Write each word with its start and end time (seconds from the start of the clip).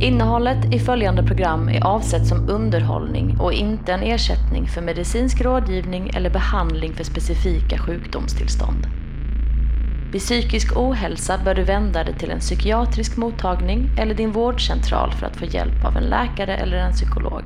Innehållet 0.00 0.74
i 0.74 0.78
följande 0.78 1.22
program 1.22 1.68
är 1.68 1.84
avsett 1.84 2.26
som 2.26 2.48
underhållning 2.48 3.40
och 3.40 3.52
inte 3.52 3.92
en 3.92 4.02
ersättning 4.02 4.66
för 4.66 4.82
medicinsk 4.82 5.40
rådgivning 5.40 6.10
eller 6.14 6.30
behandling 6.30 6.94
för 6.94 7.04
specifika 7.04 7.78
sjukdomstillstånd. 7.78 8.86
Vid 10.12 10.20
psykisk 10.20 10.76
ohälsa 10.76 11.38
bör 11.44 11.54
du 11.54 11.62
vända 11.62 12.04
dig 12.04 12.14
till 12.14 12.30
en 12.30 12.40
psykiatrisk 12.40 13.16
mottagning 13.16 13.90
eller 13.98 14.14
din 14.14 14.32
vårdcentral 14.32 15.12
för 15.12 15.26
att 15.26 15.36
få 15.36 15.44
hjälp 15.44 15.84
av 15.84 15.96
en 15.96 16.04
läkare 16.04 16.56
eller 16.56 16.76
en 16.76 16.92
psykolog. 16.92 17.42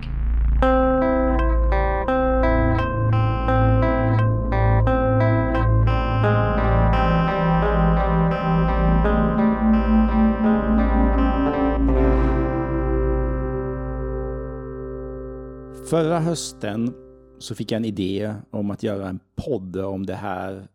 Förra 15.87 16.21
hösten 16.21 16.95
så 17.39 17.55
fick 17.55 17.73
jag 17.73 17.77
en 17.77 17.85
idé 17.85 18.35
om 18.51 18.71
att 18.71 18.83
göra 18.83 19.09
en 19.09 19.21
podd 19.37 19.77
om 19.77 20.07
det 20.07 20.15
här 20.15 20.69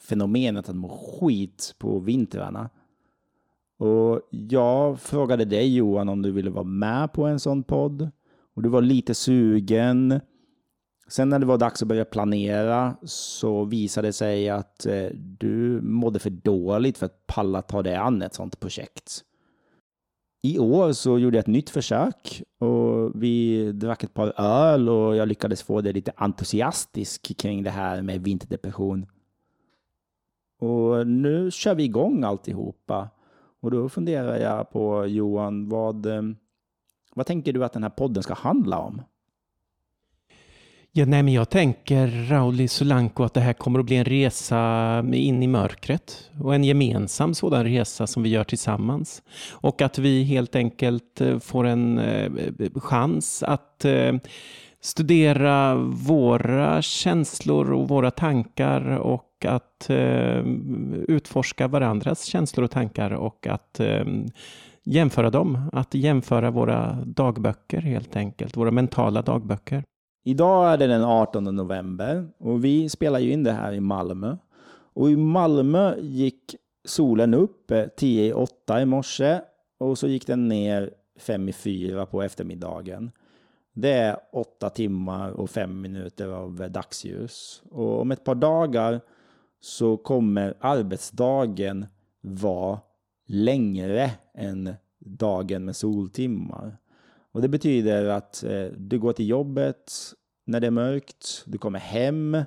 fenomenet 0.00 0.68
att 0.68 0.76
må 0.76 0.88
skit 0.88 1.74
på 1.78 1.98
vintrarna. 1.98 2.70
Och 3.78 4.20
jag 4.30 5.00
frågade 5.00 5.44
dig 5.44 5.76
Johan 5.76 6.08
om 6.08 6.22
du 6.22 6.30
ville 6.30 6.50
vara 6.50 6.64
med 6.64 7.12
på 7.12 7.24
en 7.24 7.40
sån 7.40 7.62
podd. 7.62 8.10
Och 8.54 8.62
du 8.62 8.68
var 8.68 8.82
lite 8.82 9.14
sugen. 9.14 10.20
Sen 11.08 11.28
när 11.28 11.38
det 11.38 11.46
var 11.46 11.58
dags 11.58 11.82
att 11.82 11.88
börja 11.88 12.04
planera 12.04 12.96
så 13.02 13.64
visade 13.64 14.08
det 14.08 14.12
sig 14.12 14.48
att 14.48 14.86
eh, 14.86 15.06
du 15.14 15.80
mådde 15.82 16.18
för 16.18 16.30
dåligt 16.30 16.98
för 16.98 17.06
att 17.06 17.26
palla 17.26 17.62
ta 17.62 17.82
dig 17.82 17.94
an 17.94 18.22
ett 18.22 18.34
sånt 18.34 18.60
projekt. 18.60 19.24
I 20.44 20.58
år 20.58 20.92
så 20.92 21.18
gjorde 21.18 21.36
jag 21.36 21.42
ett 21.42 21.46
nytt 21.46 21.70
försök 21.70 22.42
och 22.58 23.22
vi 23.22 23.72
drack 23.72 24.04
ett 24.04 24.14
par 24.14 24.32
öl 24.40 24.88
och 24.88 25.16
jag 25.16 25.28
lyckades 25.28 25.62
få 25.62 25.80
det 25.80 25.92
lite 25.92 26.12
entusiastisk 26.16 27.36
kring 27.36 27.62
det 27.62 27.70
här 27.70 28.02
med 28.02 28.22
vinterdepression. 28.22 29.06
Och 30.58 31.06
nu 31.06 31.50
kör 31.50 31.74
vi 31.74 31.84
igång 31.84 32.24
alltihopa. 32.24 33.08
Och 33.60 33.70
då 33.70 33.88
funderar 33.88 34.38
jag 34.38 34.70
på 34.70 35.06
Johan, 35.06 35.68
vad, 35.68 36.06
eh, 36.06 36.22
vad 37.14 37.26
tänker 37.26 37.52
du 37.52 37.64
att 37.64 37.72
den 37.72 37.82
här 37.82 37.90
podden 37.90 38.22
ska 38.22 38.34
handla 38.34 38.78
om? 38.78 39.02
Ja, 40.94 41.06
nej, 41.06 41.22
men 41.22 41.34
jag 41.34 41.50
tänker, 41.50 42.06
Rauli 42.28 42.68
Solanko, 42.68 43.22
att 43.22 43.34
det 43.34 43.40
här 43.40 43.52
kommer 43.52 43.78
att 43.78 43.86
bli 43.86 43.96
en 43.96 44.04
resa 44.04 44.98
in 45.12 45.42
i 45.42 45.46
mörkret 45.46 46.30
och 46.40 46.54
en 46.54 46.64
gemensam 46.64 47.34
sådan 47.34 47.64
resa 47.64 48.06
som 48.06 48.22
vi 48.22 48.28
gör 48.28 48.44
tillsammans. 48.44 49.22
Och 49.50 49.82
att 49.82 49.98
vi 49.98 50.22
helt 50.22 50.56
enkelt 50.56 51.20
eh, 51.20 51.38
får 51.38 51.66
en 51.66 51.98
eh, 51.98 52.30
chans 52.74 53.42
att 53.42 53.84
eh, 53.84 54.12
studera 54.80 55.74
våra 56.08 56.82
känslor 56.82 57.72
och 57.72 57.88
våra 57.88 58.10
tankar 58.10 58.98
och 58.98 59.44
att 59.44 59.90
eh, 59.90 60.42
utforska 61.08 61.68
varandras 61.68 62.24
känslor 62.24 62.64
och 62.64 62.70
tankar 62.70 63.10
och 63.10 63.46
att 63.46 63.80
eh, 63.80 64.04
jämföra 64.84 65.30
dem, 65.30 65.70
att 65.72 65.94
jämföra 65.94 66.50
våra 66.50 66.92
dagböcker 67.04 67.80
helt 67.80 68.16
enkelt, 68.16 68.56
våra 68.56 68.70
mentala 68.70 69.22
dagböcker. 69.22 69.84
Idag 70.24 70.72
är 70.72 70.76
det 70.76 70.86
den 70.86 71.04
18 71.04 71.44
november 71.44 72.28
och 72.38 72.64
vi 72.64 72.88
spelar 72.88 73.18
ju 73.18 73.32
in 73.32 73.44
det 73.44 73.52
här 73.52 73.72
i 73.72 73.80
Malmö. 73.80 74.36
Och 74.94 75.10
i 75.10 75.16
Malmö 75.16 75.96
gick 76.00 76.56
solen 76.84 77.34
upp 77.34 77.70
eh, 77.70 77.86
10 77.96 78.26
i 78.26 78.32
8 78.32 78.80
i 78.80 78.84
morse 78.84 79.40
och 79.78 79.98
så 79.98 80.08
gick 80.08 80.26
den 80.26 80.48
ner 80.48 80.94
5 81.18 81.48
i 81.48 81.52
4 81.52 82.06
på 82.06 82.22
eftermiddagen. 82.22 83.10
Det 83.72 83.92
är 83.92 84.16
8 84.32 84.70
timmar 84.70 85.30
och 85.30 85.50
5 85.50 85.80
minuter 85.80 86.28
av 86.28 86.62
eh, 86.62 86.68
dagsljus. 86.68 87.62
Och 87.70 88.00
om 88.00 88.10
ett 88.10 88.24
par 88.24 88.34
dagar 88.34 89.00
så 89.60 89.96
kommer 89.96 90.54
arbetsdagen 90.60 91.86
vara 92.20 92.80
längre 93.26 94.10
än 94.34 94.74
dagen 94.98 95.64
med 95.64 95.76
soltimmar. 95.76 96.78
Och 97.32 97.42
det 97.42 97.48
betyder 97.48 98.04
att 98.04 98.44
eh, 98.44 98.64
du 98.76 98.98
går 98.98 99.12
till 99.12 99.28
jobbet 99.28 99.92
när 100.44 100.60
det 100.60 100.66
är 100.66 100.70
mörkt, 100.70 101.44
du 101.46 101.58
kommer 101.58 101.78
hem 101.78 102.44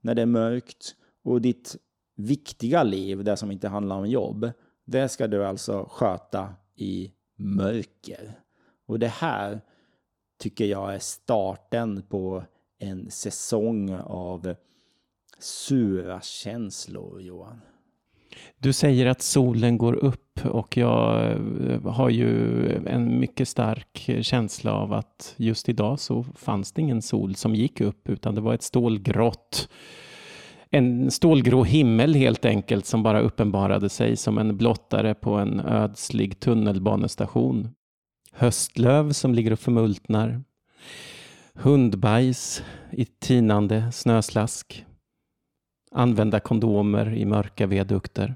när 0.00 0.14
det 0.14 0.22
är 0.22 0.26
mörkt 0.26 0.94
och 1.22 1.40
ditt 1.40 1.76
viktiga 2.16 2.82
liv, 2.82 3.24
det 3.24 3.36
som 3.36 3.50
inte 3.50 3.68
handlar 3.68 3.96
om 3.96 4.06
jobb, 4.06 4.50
det 4.84 5.08
ska 5.08 5.26
du 5.26 5.44
alltså 5.44 5.88
sköta 5.90 6.54
i 6.74 7.12
mörker. 7.36 8.40
Och 8.86 8.98
det 8.98 9.08
här 9.08 9.60
tycker 10.38 10.64
jag 10.64 10.94
är 10.94 10.98
starten 10.98 12.02
på 12.02 12.44
en 12.78 13.10
säsong 13.10 13.94
av 13.94 14.54
sura 15.38 16.20
känslor, 16.20 17.20
Johan. 17.20 17.60
Du 18.58 18.72
säger 18.72 19.06
att 19.06 19.22
solen 19.22 19.78
går 19.78 19.94
upp 19.94 20.44
och 20.44 20.76
jag 20.76 21.30
eh, 21.30 21.82
har 21.92 22.10
ju 22.10 22.86
en 22.86 23.20
mycket 23.20 23.48
stark 23.48 24.10
känsla 24.20 24.72
av 24.72 24.92
att 24.92 25.34
just 25.36 25.68
idag 25.68 26.00
så 26.00 26.22
fanns 26.22 26.72
det 26.72 26.82
ingen 26.82 27.02
sol 27.02 27.34
som 27.34 27.54
gick 27.54 27.80
upp 27.80 28.08
utan 28.08 28.34
det 28.34 28.40
var 28.40 28.54
ett 28.54 28.62
stålgrått 28.62 29.68
en 30.72 31.10
stålgrå 31.10 31.64
himmel 31.64 32.14
helt 32.14 32.44
enkelt 32.44 32.86
som 32.86 33.02
bara 33.02 33.20
uppenbarade 33.20 33.88
sig 33.88 34.16
som 34.16 34.38
en 34.38 34.56
blottare 34.56 35.14
på 35.14 35.34
en 35.34 35.60
ödslig 35.60 36.40
tunnelbanestation. 36.40 37.68
Höstlöv 38.32 39.12
som 39.12 39.34
ligger 39.34 39.52
och 39.52 39.58
förmultnar. 39.58 40.42
Hundbajs 41.54 42.62
i 42.92 43.04
tinande 43.04 43.92
snöslask 43.92 44.84
använda 45.90 46.40
kondomer 46.40 47.14
i 47.14 47.24
mörka 47.24 47.66
viadukter. 47.66 48.34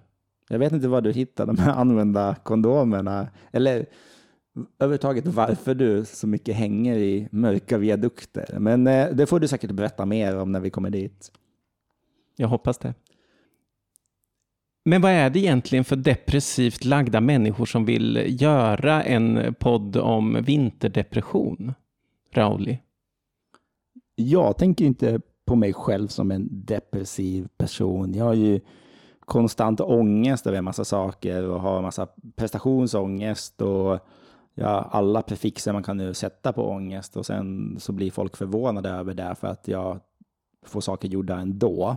Jag 0.48 0.58
vet 0.58 0.72
inte 0.72 0.88
var 0.88 1.00
du 1.00 1.12
hittade 1.12 1.52
de 1.52 1.62
här 1.62 1.72
använda 1.72 2.34
kondomerna. 2.34 3.28
Eller 3.52 3.86
överhuvudtaget 4.78 5.26
varför 5.26 5.74
du 5.74 6.04
så 6.04 6.26
mycket 6.26 6.56
hänger 6.56 6.96
i 6.96 7.28
mörka 7.30 7.78
viadukter. 7.78 8.58
Men 8.58 8.86
eh, 8.86 9.08
det 9.08 9.26
får 9.26 9.40
du 9.40 9.48
säkert 9.48 9.70
berätta 9.70 10.06
mer 10.06 10.36
om 10.38 10.52
när 10.52 10.60
vi 10.60 10.70
kommer 10.70 10.90
dit. 10.90 11.32
Jag 12.36 12.48
hoppas 12.48 12.78
det. 12.78 12.94
Men 14.84 15.00
vad 15.00 15.10
är 15.10 15.30
det 15.30 15.38
egentligen 15.38 15.84
för 15.84 15.96
depressivt 15.96 16.84
lagda 16.84 17.20
människor 17.20 17.66
som 17.66 17.84
vill 17.84 18.40
göra 18.42 19.02
en 19.02 19.54
podd 19.54 19.96
om 19.96 20.42
vinterdepression? 20.42 21.74
Rauli? 22.32 22.78
Jag 24.14 24.58
tänker 24.58 24.84
inte 24.84 25.20
på 25.44 25.54
mig 25.54 25.72
själv 25.72 26.08
som 26.08 26.30
en 26.30 26.48
depressiv 26.50 27.48
person. 27.56 28.14
Jag 28.14 28.24
har 28.24 28.34
ju 28.34 28.60
konstant 29.20 29.80
ångest 29.80 30.46
över 30.46 30.58
en 30.58 30.64
massa 30.64 30.84
saker 30.84 31.48
och 31.48 31.60
har 31.60 31.76
en 31.76 31.82
massa 31.82 32.08
prestationsångest 32.36 33.60
och 33.60 33.98
ja, 34.54 34.88
alla 34.90 35.22
prefixer 35.22 35.72
man 35.72 35.82
kan 35.82 35.96
nu 35.96 36.14
sätta 36.14 36.52
på 36.52 36.68
ångest 36.68 37.16
och 37.16 37.26
sen 37.26 37.76
så 37.80 37.92
blir 37.92 38.10
folk 38.10 38.36
förvånade 38.36 38.88
över 38.88 39.14
det 39.14 39.34
för 39.34 39.48
att 39.48 39.68
jag 39.68 40.00
får 40.66 40.80
saker 40.80 41.08
gjorda 41.08 41.36
ändå. 41.36 41.96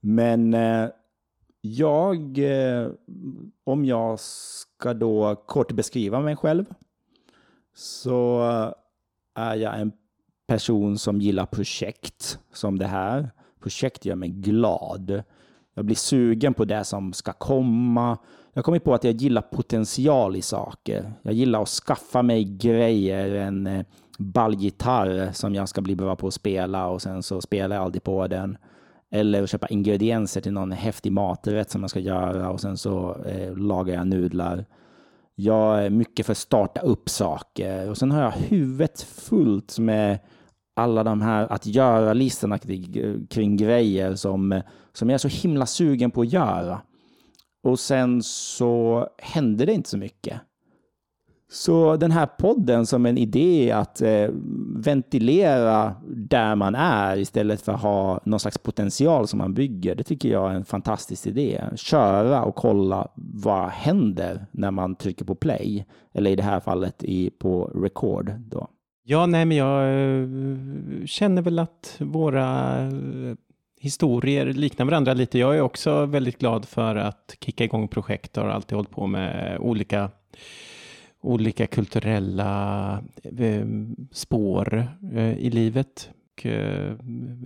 Men 0.00 0.54
eh, 0.54 0.88
jag, 1.60 2.38
eh, 2.38 2.88
om 3.64 3.84
jag 3.84 4.20
ska 4.20 4.94
då 4.94 5.34
kort 5.34 5.72
beskriva 5.72 6.20
mig 6.20 6.36
själv, 6.36 6.64
så 7.74 8.40
är 9.34 9.54
jag 9.54 9.80
en 9.80 9.92
person 10.46 10.98
som 10.98 11.20
gillar 11.20 11.46
projekt 11.46 12.38
som 12.52 12.78
det 12.78 12.86
här. 12.86 13.30
Projekt 13.62 14.04
gör 14.04 14.14
mig 14.14 14.28
glad. 14.28 15.22
Jag 15.74 15.84
blir 15.84 15.96
sugen 15.96 16.54
på 16.54 16.64
det 16.64 16.84
som 16.84 17.12
ska 17.12 17.32
komma. 17.32 18.18
Jag 18.52 18.58
har 18.58 18.62
kommit 18.62 18.84
på 18.84 18.94
att 18.94 19.04
jag 19.04 19.14
gillar 19.14 19.42
potential 19.42 20.36
i 20.36 20.42
saker. 20.42 21.12
Jag 21.22 21.34
gillar 21.34 21.62
att 21.62 21.68
skaffa 21.68 22.22
mig 22.22 22.44
grejer, 22.44 23.34
en 23.34 23.66
eh, 23.66 23.86
ballgitarr 24.18 25.32
som 25.32 25.54
jag 25.54 25.68
ska 25.68 25.80
bli 25.80 25.96
bra 25.96 26.16
på 26.16 26.26
att 26.26 26.34
spela 26.34 26.88
och 26.88 27.02
sen 27.02 27.22
så 27.22 27.40
spelar 27.40 27.76
jag 27.76 27.84
aldrig 27.84 28.02
på 28.02 28.26
den. 28.26 28.58
Eller 29.10 29.42
att 29.42 29.50
köpa 29.50 29.66
ingredienser 29.66 30.40
till 30.40 30.52
någon 30.52 30.72
häftig 30.72 31.12
maträtt 31.12 31.70
som 31.70 31.80
jag 31.80 31.90
ska 31.90 32.00
göra 32.00 32.50
och 32.50 32.60
sen 32.60 32.76
så 32.76 33.16
eh, 33.24 33.56
lagar 33.56 33.94
jag 33.94 34.06
nudlar. 34.06 34.64
Jag 35.34 35.84
är 35.84 35.90
mycket 35.90 36.26
för 36.26 36.32
att 36.32 36.38
starta 36.38 36.80
upp 36.80 37.08
saker 37.08 37.90
och 37.90 37.98
sen 37.98 38.10
har 38.10 38.22
jag 38.22 38.30
huvudet 38.30 39.02
fullt 39.02 39.78
med 39.78 40.18
alla 40.76 41.04
de 41.04 41.22
här 41.22 41.52
att 41.52 41.66
göra-listorna 41.66 42.58
kring, 42.58 43.26
kring 43.30 43.56
grejer 43.56 44.14
som, 44.14 44.60
som 44.92 45.10
jag 45.10 45.14
är 45.14 45.28
så 45.28 45.28
himla 45.28 45.66
sugen 45.66 46.10
på 46.10 46.20
att 46.20 46.32
göra. 46.32 46.80
Och 47.62 47.78
sen 47.78 48.22
så 48.22 49.08
hände 49.18 49.66
det 49.66 49.72
inte 49.72 49.90
så 49.90 49.98
mycket. 49.98 50.40
Så 51.50 51.96
den 51.96 52.10
här 52.10 52.26
podden 52.26 52.86
som 52.86 53.06
en 53.06 53.18
idé 53.18 53.72
att 53.72 54.02
eh, 54.02 54.28
ventilera 54.76 55.94
där 56.08 56.54
man 56.54 56.74
är 56.74 57.16
istället 57.16 57.60
för 57.60 57.72
att 57.72 57.82
ha 57.82 58.20
någon 58.24 58.40
slags 58.40 58.58
potential 58.58 59.28
som 59.28 59.38
man 59.38 59.54
bygger, 59.54 59.94
det 59.94 60.02
tycker 60.02 60.28
jag 60.28 60.50
är 60.50 60.54
en 60.54 60.64
fantastisk 60.64 61.26
idé. 61.26 61.64
Köra 61.76 62.44
och 62.44 62.54
kolla 62.54 63.08
vad 63.14 63.68
händer 63.68 64.46
när 64.50 64.70
man 64.70 64.94
trycker 64.94 65.24
på 65.24 65.34
play, 65.34 65.86
eller 66.12 66.30
i 66.30 66.36
det 66.36 66.42
här 66.42 66.60
fallet 66.60 67.04
i, 67.04 67.30
på 67.30 67.64
record. 67.64 68.32
Då. 68.38 68.68
Ja, 69.08 69.26
nej, 69.26 69.44
men 69.44 69.56
jag 69.56 69.82
eh, 69.82 70.26
känner 71.06 71.42
väl 71.42 71.58
att 71.58 71.96
våra 71.98 72.78
eh, 72.80 73.34
historier 73.80 74.46
liknar 74.46 74.86
varandra 74.86 75.14
lite. 75.14 75.38
Jag 75.38 75.56
är 75.56 75.60
också 75.60 76.06
väldigt 76.06 76.38
glad 76.38 76.64
för 76.64 76.96
att 76.96 77.36
kicka 77.40 77.64
igång 77.64 77.88
projekt 77.88 78.36
och 78.36 78.44
har 78.44 78.50
alltid 78.50 78.76
hållit 78.76 78.90
på 78.90 79.06
med 79.06 79.58
olika 79.60 80.10
olika 81.20 81.66
kulturella 81.66 83.02
eh, 83.38 83.66
spår 84.12 84.88
i 85.38 85.50
livet. 85.50 86.10
Och, 86.32 86.46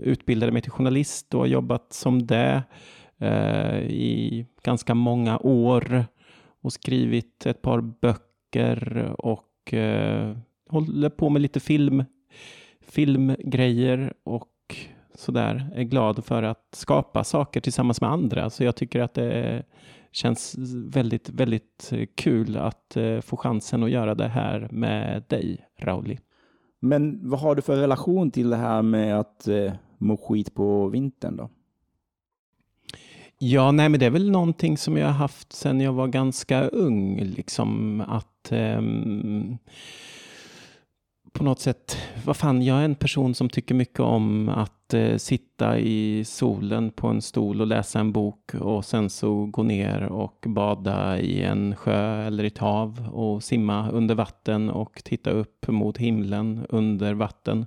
utbildade 0.02 0.52
mig 0.52 0.62
till 0.62 0.70
journalist 0.70 1.34
och 1.34 1.40
har 1.40 1.46
jobbat 1.46 1.92
som 1.92 2.26
det 2.26 2.62
i 3.88 4.46
ganska 4.62 4.94
många 4.94 5.38
år 5.38 6.04
och 6.62 6.72
skrivit 6.72 7.46
ett 7.46 7.62
par 7.62 7.80
böcker 7.80 9.14
och 9.18 9.74
håller 10.70 11.08
på 11.08 11.28
med 11.28 11.42
lite 11.42 11.60
film, 11.60 12.04
filmgrejer 12.80 14.12
och 14.24 14.76
sådär. 15.14 15.70
Är 15.74 15.82
glad 15.82 16.24
för 16.24 16.42
att 16.42 16.68
skapa 16.72 17.24
saker 17.24 17.60
tillsammans 17.60 18.00
med 18.00 18.10
andra. 18.10 18.50
Så 18.50 18.64
jag 18.64 18.76
tycker 18.76 19.00
att 19.00 19.14
det 19.14 19.62
känns 20.12 20.54
väldigt, 20.74 21.28
väldigt 21.28 21.92
kul 22.14 22.56
att 22.56 22.96
eh, 22.96 23.20
få 23.20 23.36
chansen 23.36 23.82
att 23.82 23.90
göra 23.90 24.14
det 24.14 24.28
här 24.28 24.68
med 24.70 25.24
dig, 25.28 25.66
Rauli. 25.78 26.18
Men 26.80 27.30
vad 27.30 27.40
har 27.40 27.54
du 27.54 27.62
för 27.62 27.76
relation 27.76 28.30
till 28.30 28.50
det 28.50 28.56
här 28.56 28.82
med 28.82 29.20
att 29.20 29.48
eh, 29.48 29.72
må 29.98 30.16
skit 30.16 30.54
på 30.54 30.88
vintern 30.88 31.36
då? 31.36 31.50
Ja, 33.38 33.72
nej, 33.72 33.88
men 33.88 34.00
det 34.00 34.06
är 34.06 34.10
väl 34.10 34.30
någonting 34.30 34.78
som 34.78 34.96
jag 34.96 35.06
har 35.06 35.14
haft 35.14 35.52
sedan 35.52 35.80
jag 35.80 35.92
var 35.92 36.06
ganska 36.06 36.68
ung, 36.68 37.20
liksom 37.20 38.00
att 38.00 38.52
um, 38.52 39.58
på 41.32 41.44
något 41.44 41.60
sätt, 41.60 41.96
vad 42.24 42.36
fan, 42.36 42.62
jag 42.62 42.78
är 42.78 42.84
en 42.84 42.94
person 42.94 43.34
som 43.34 43.48
tycker 43.48 43.74
mycket 43.74 44.00
om 44.00 44.48
att 44.48 44.94
eh, 44.94 45.16
sitta 45.16 45.78
i 45.78 46.24
solen 46.24 46.90
på 46.90 47.08
en 47.08 47.22
stol 47.22 47.60
och 47.60 47.66
läsa 47.66 48.00
en 48.00 48.12
bok 48.12 48.54
och 48.54 48.84
sen 48.84 49.10
så 49.10 49.46
gå 49.46 49.62
ner 49.62 50.02
och 50.02 50.44
bada 50.46 51.18
i 51.18 51.42
en 51.42 51.76
sjö 51.76 52.26
eller 52.26 52.44
i 52.44 52.46
ett 52.46 52.58
hav 52.58 53.08
och 53.12 53.42
simma 53.42 53.90
under 53.90 54.14
vatten 54.14 54.70
och 54.70 55.02
titta 55.04 55.30
upp 55.30 55.68
mot 55.68 55.98
himlen 55.98 56.66
under 56.68 57.14
vatten 57.14 57.66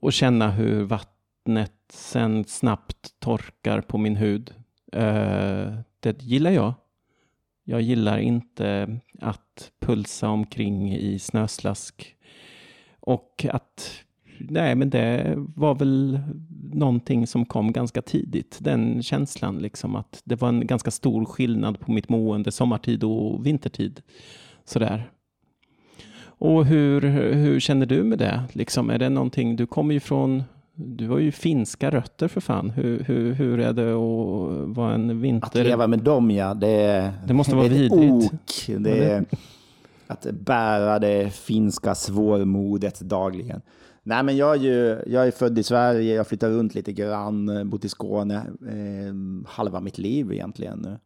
och 0.00 0.12
känna 0.12 0.50
hur 0.50 0.82
vattnet 0.82 1.72
sen 1.92 2.44
snabbt 2.44 3.20
torkar 3.20 3.80
på 3.80 3.98
min 3.98 4.16
hud. 4.16 4.54
Eh, 4.92 5.72
det 6.00 6.22
gillar 6.22 6.50
jag. 6.50 6.74
Jag 7.64 7.80
gillar 7.80 8.18
inte 8.18 8.98
att 9.20 9.70
pulsa 9.80 10.28
omkring 10.28 10.94
i 10.94 11.18
snöslask 11.18 12.16
och 13.02 13.46
att 13.50 13.90
nej, 14.38 14.74
men 14.74 14.90
det 14.90 15.34
var 15.36 15.74
väl 15.74 16.20
någonting 16.72 17.26
som 17.26 17.44
kom 17.44 17.72
ganska 17.72 18.02
tidigt. 18.02 18.58
Den 18.60 19.02
känslan 19.02 19.58
liksom 19.58 19.96
att 19.96 20.22
det 20.24 20.40
var 20.40 20.48
en 20.48 20.66
ganska 20.66 20.90
stor 20.90 21.24
skillnad 21.24 21.80
på 21.80 21.92
mitt 21.92 22.08
mående 22.08 22.52
sommartid 22.52 23.04
och 23.04 23.46
vintertid. 23.46 24.00
Sådär. 24.64 25.10
Och 26.24 26.66
hur, 26.66 27.00
hur 27.32 27.60
känner 27.60 27.86
du 27.86 28.02
med 28.02 28.18
det? 28.18 28.42
Liksom, 28.52 28.90
är 28.90 28.98
det 28.98 29.08
någonting, 29.08 29.56
du 29.56 29.66
kommer 29.66 29.94
ju 29.94 30.00
från 30.00 30.42
du 30.74 31.08
har 31.08 31.18
ju 31.18 31.32
finska 31.32 31.90
rötter 31.90 32.28
för 32.28 32.40
fan. 32.40 32.70
Hur, 32.70 33.04
hur, 33.04 33.32
hur 33.32 33.60
är 33.60 33.72
det 33.72 33.92
att 33.92 34.76
vara 34.76 34.94
en 34.94 35.20
vinter... 35.20 35.60
Att 35.60 35.66
leva 35.66 35.86
med 35.86 35.98
dem 35.98 36.30
ja, 36.30 36.54
det, 36.54 37.12
det 37.26 37.34
måste 37.34 37.56
vara 37.56 37.68
vidrigt. 37.68 38.32
Ok. 38.32 38.76
Det 38.78 39.04
är, 39.04 39.24
att 40.06 40.26
bära 40.32 40.98
det 40.98 41.30
finska 41.34 41.94
svårmodet 41.94 43.00
dagligen. 43.00 43.62
Nej, 44.02 44.22
men 44.22 44.36
jag 44.36 44.54
är 44.54 44.60
ju 44.60 45.02
jag 45.06 45.26
är 45.26 45.30
född 45.30 45.58
i 45.58 45.62
Sverige, 45.62 46.14
jag 46.14 46.26
flyttar 46.26 46.50
runt 46.50 46.74
lite 46.74 46.92
grann, 46.92 47.70
bott 47.70 47.84
i 47.84 47.88
Skåne 47.88 48.36
eh, 48.68 49.14
halva 49.46 49.80
mitt 49.80 49.98
liv 49.98 50.32
egentligen. 50.32 50.96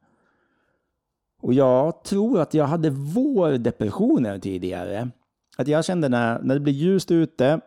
Och 1.43 1.55
jag 1.55 2.05
tror 2.05 2.41
att 2.41 2.55
jag 2.55 2.65
hade 2.65 2.91
vårdepressioner 2.91 4.39
tidigare. 4.39 5.11
Att 5.57 5.69
jag 5.69 5.85
kände 5.85 6.09
när, 6.09 6.43
när 6.43 6.55
det 6.55 6.61
blir 6.61 6.73
ljust 6.73 7.11
ute 7.11 7.61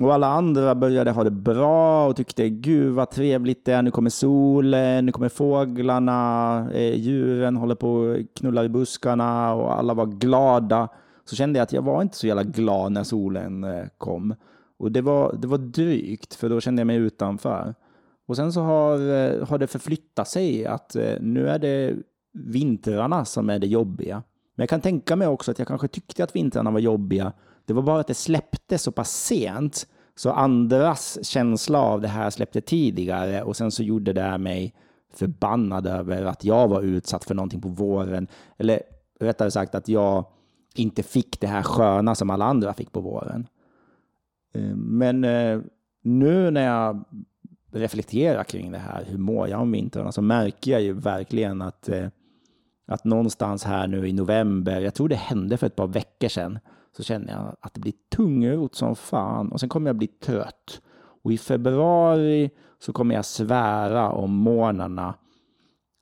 och 0.00 0.14
alla 0.14 0.26
andra 0.26 0.74
började 0.74 1.10
ha 1.10 1.24
det 1.24 1.30
bra 1.30 2.06
och 2.06 2.16
tyckte 2.16 2.48
gud 2.48 2.94
vad 2.94 3.10
trevligt 3.10 3.64
det 3.64 3.72
är, 3.72 3.82
nu 3.82 3.90
kommer 3.90 4.10
solen, 4.10 5.06
nu 5.06 5.12
kommer 5.12 5.28
fåglarna, 5.28 6.70
eh, 6.72 6.94
djuren 6.94 7.56
håller 7.56 7.74
på 7.74 7.90
och 7.90 8.16
knullar 8.34 8.64
i 8.64 8.68
buskarna 8.68 9.54
och 9.54 9.78
alla 9.78 9.94
var 9.94 10.06
glada. 10.06 10.88
Så 11.24 11.36
kände 11.36 11.58
jag 11.58 11.62
att 11.62 11.72
jag 11.72 11.82
var 11.82 12.02
inte 12.02 12.16
så 12.16 12.26
jävla 12.26 12.42
glad 12.42 12.92
när 12.92 13.04
solen 13.04 13.64
eh, 13.64 13.84
kom. 13.98 14.34
Och 14.78 14.92
det 14.92 15.00
var, 15.00 15.36
det 15.38 15.46
var 15.48 15.58
drygt, 15.58 16.34
för 16.34 16.48
då 16.48 16.60
kände 16.60 16.80
jag 16.80 16.86
mig 16.86 16.96
utanför. 16.96 17.74
Och 18.26 18.36
sen 18.36 18.52
så 18.52 18.60
har, 18.60 18.94
eh, 18.94 19.46
har 19.48 19.58
det 19.58 19.66
förflyttat 19.66 20.28
sig 20.28 20.66
att 20.66 20.96
eh, 20.96 21.14
nu 21.20 21.48
är 21.48 21.58
det 21.58 21.94
vintrarna 22.32 23.24
som 23.24 23.50
är 23.50 23.58
det 23.58 23.66
jobbiga. 23.66 24.22
Men 24.54 24.62
jag 24.62 24.68
kan 24.68 24.80
tänka 24.80 25.16
mig 25.16 25.28
också 25.28 25.50
att 25.50 25.58
jag 25.58 25.68
kanske 25.68 25.88
tyckte 25.88 26.24
att 26.24 26.36
vintrarna 26.36 26.70
var 26.70 26.80
jobbiga 26.80 27.32
det 27.66 27.72
var 27.72 27.82
bara 27.82 28.00
att 28.00 28.06
det 28.06 28.14
släppte 28.14 28.78
så 28.78 28.92
pass 28.92 29.10
sent 29.10 29.86
så 30.14 30.30
andras 30.30 31.18
känsla 31.22 31.78
av 31.80 32.00
det 32.00 32.08
här 32.08 32.30
släppte 32.30 32.60
tidigare 32.60 33.42
och 33.42 33.56
sen 33.56 33.70
så 33.70 33.82
gjorde 33.82 34.12
det 34.12 34.38
mig 34.38 34.74
förbannad 35.14 35.86
över 35.86 36.24
att 36.24 36.44
jag 36.44 36.68
var 36.68 36.82
utsatt 36.82 37.24
för 37.24 37.34
någonting 37.34 37.60
på 37.60 37.68
våren. 37.68 38.26
Eller 38.58 38.82
rättare 39.20 39.50
sagt 39.50 39.74
att 39.74 39.88
jag 39.88 40.24
inte 40.74 41.02
fick 41.02 41.40
det 41.40 41.46
här 41.46 41.62
sköna 41.62 42.14
som 42.14 42.30
alla 42.30 42.44
andra 42.44 42.74
fick 42.74 42.92
på 42.92 43.00
våren. 43.00 43.46
Eh, 44.54 44.76
men 44.76 45.24
eh, 45.24 45.60
nu 46.02 46.50
när 46.50 46.66
jag 46.66 47.04
reflekterar 47.72 48.44
kring 48.44 48.72
det 48.72 48.78
här, 48.78 49.04
hur 49.04 49.18
mår 49.18 49.48
jag 49.48 49.60
om 49.60 49.72
vintern, 49.72 50.12
så 50.12 50.22
märker 50.22 50.72
jag 50.72 50.82
ju 50.82 50.92
verkligen 50.92 51.62
att, 51.62 51.88
eh, 51.88 52.08
att 52.86 53.04
någonstans 53.04 53.64
här 53.64 53.86
nu 53.86 54.08
i 54.08 54.12
november, 54.12 54.80
jag 54.80 54.94
tror 54.94 55.08
det 55.08 55.16
hände 55.16 55.56
för 55.56 55.66
ett 55.66 55.76
par 55.76 55.86
veckor 55.86 56.28
sedan, 56.28 56.58
så 56.96 57.02
känner 57.02 57.32
jag 57.32 57.56
att 57.60 57.74
det 57.74 57.80
blir 57.80 57.94
tungrot 58.16 58.74
som 58.74 58.96
fan 58.96 59.52
och 59.52 59.60
sen 59.60 59.68
kommer 59.68 59.88
jag 59.88 59.96
bli 59.96 60.06
trött. 60.06 60.80
Och 61.22 61.32
i 61.32 61.38
februari 61.38 62.50
så 62.78 62.92
kommer 62.92 63.14
jag 63.14 63.24
svära 63.24 64.10
om 64.10 64.32
morgnarna, 64.32 65.14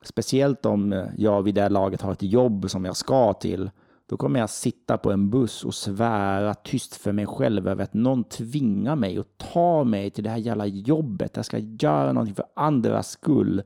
speciellt 0.05 0.67
om 0.67 0.93
eh, 0.93 1.07
jag 1.17 1.43
vid 1.43 1.55
det 1.55 1.69
laget 1.69 2.03
har 2.03 2.13
ett 2.13 2.23
jobb 2.23 2.71
som 2.71 2.85
jag 2.85 2.97
ska 2.97 3.33
till, 3.33 3.71
då 4.07 4.17
kommer 4.17 4.41
jag 4.41 4.51
sitta 4.51 4.99
på 4.99 5.13
en 5.13 5.31
buss 5.31 5.65
och 5.65 5.75
svära 5.75 6.55
tyst 6.55 6.95
för 6.97 7.13
mig 7.13 7.27
själv 7.27 7.69
över 7.69 7.85
att 7.85 7.95
någon 7.95 8.25
tvingar 8.25 8.97
mig 8.97 9.19
och 9.19 9.39
tar 9.39 9.85
mig 9.85 10.11
till 10.11 10.25
det 10.25 10.31
här 10.31 10.39
jävla 10.39 10.67
jobbet. 10.67 11.37
Jag 11.37 11.45
ska 11.45 11.59
göra 11.59 12.13
någonting 12.13 12.35
för 12.35 12.47
andras 12.57 13.11
skull. 13.11 13.63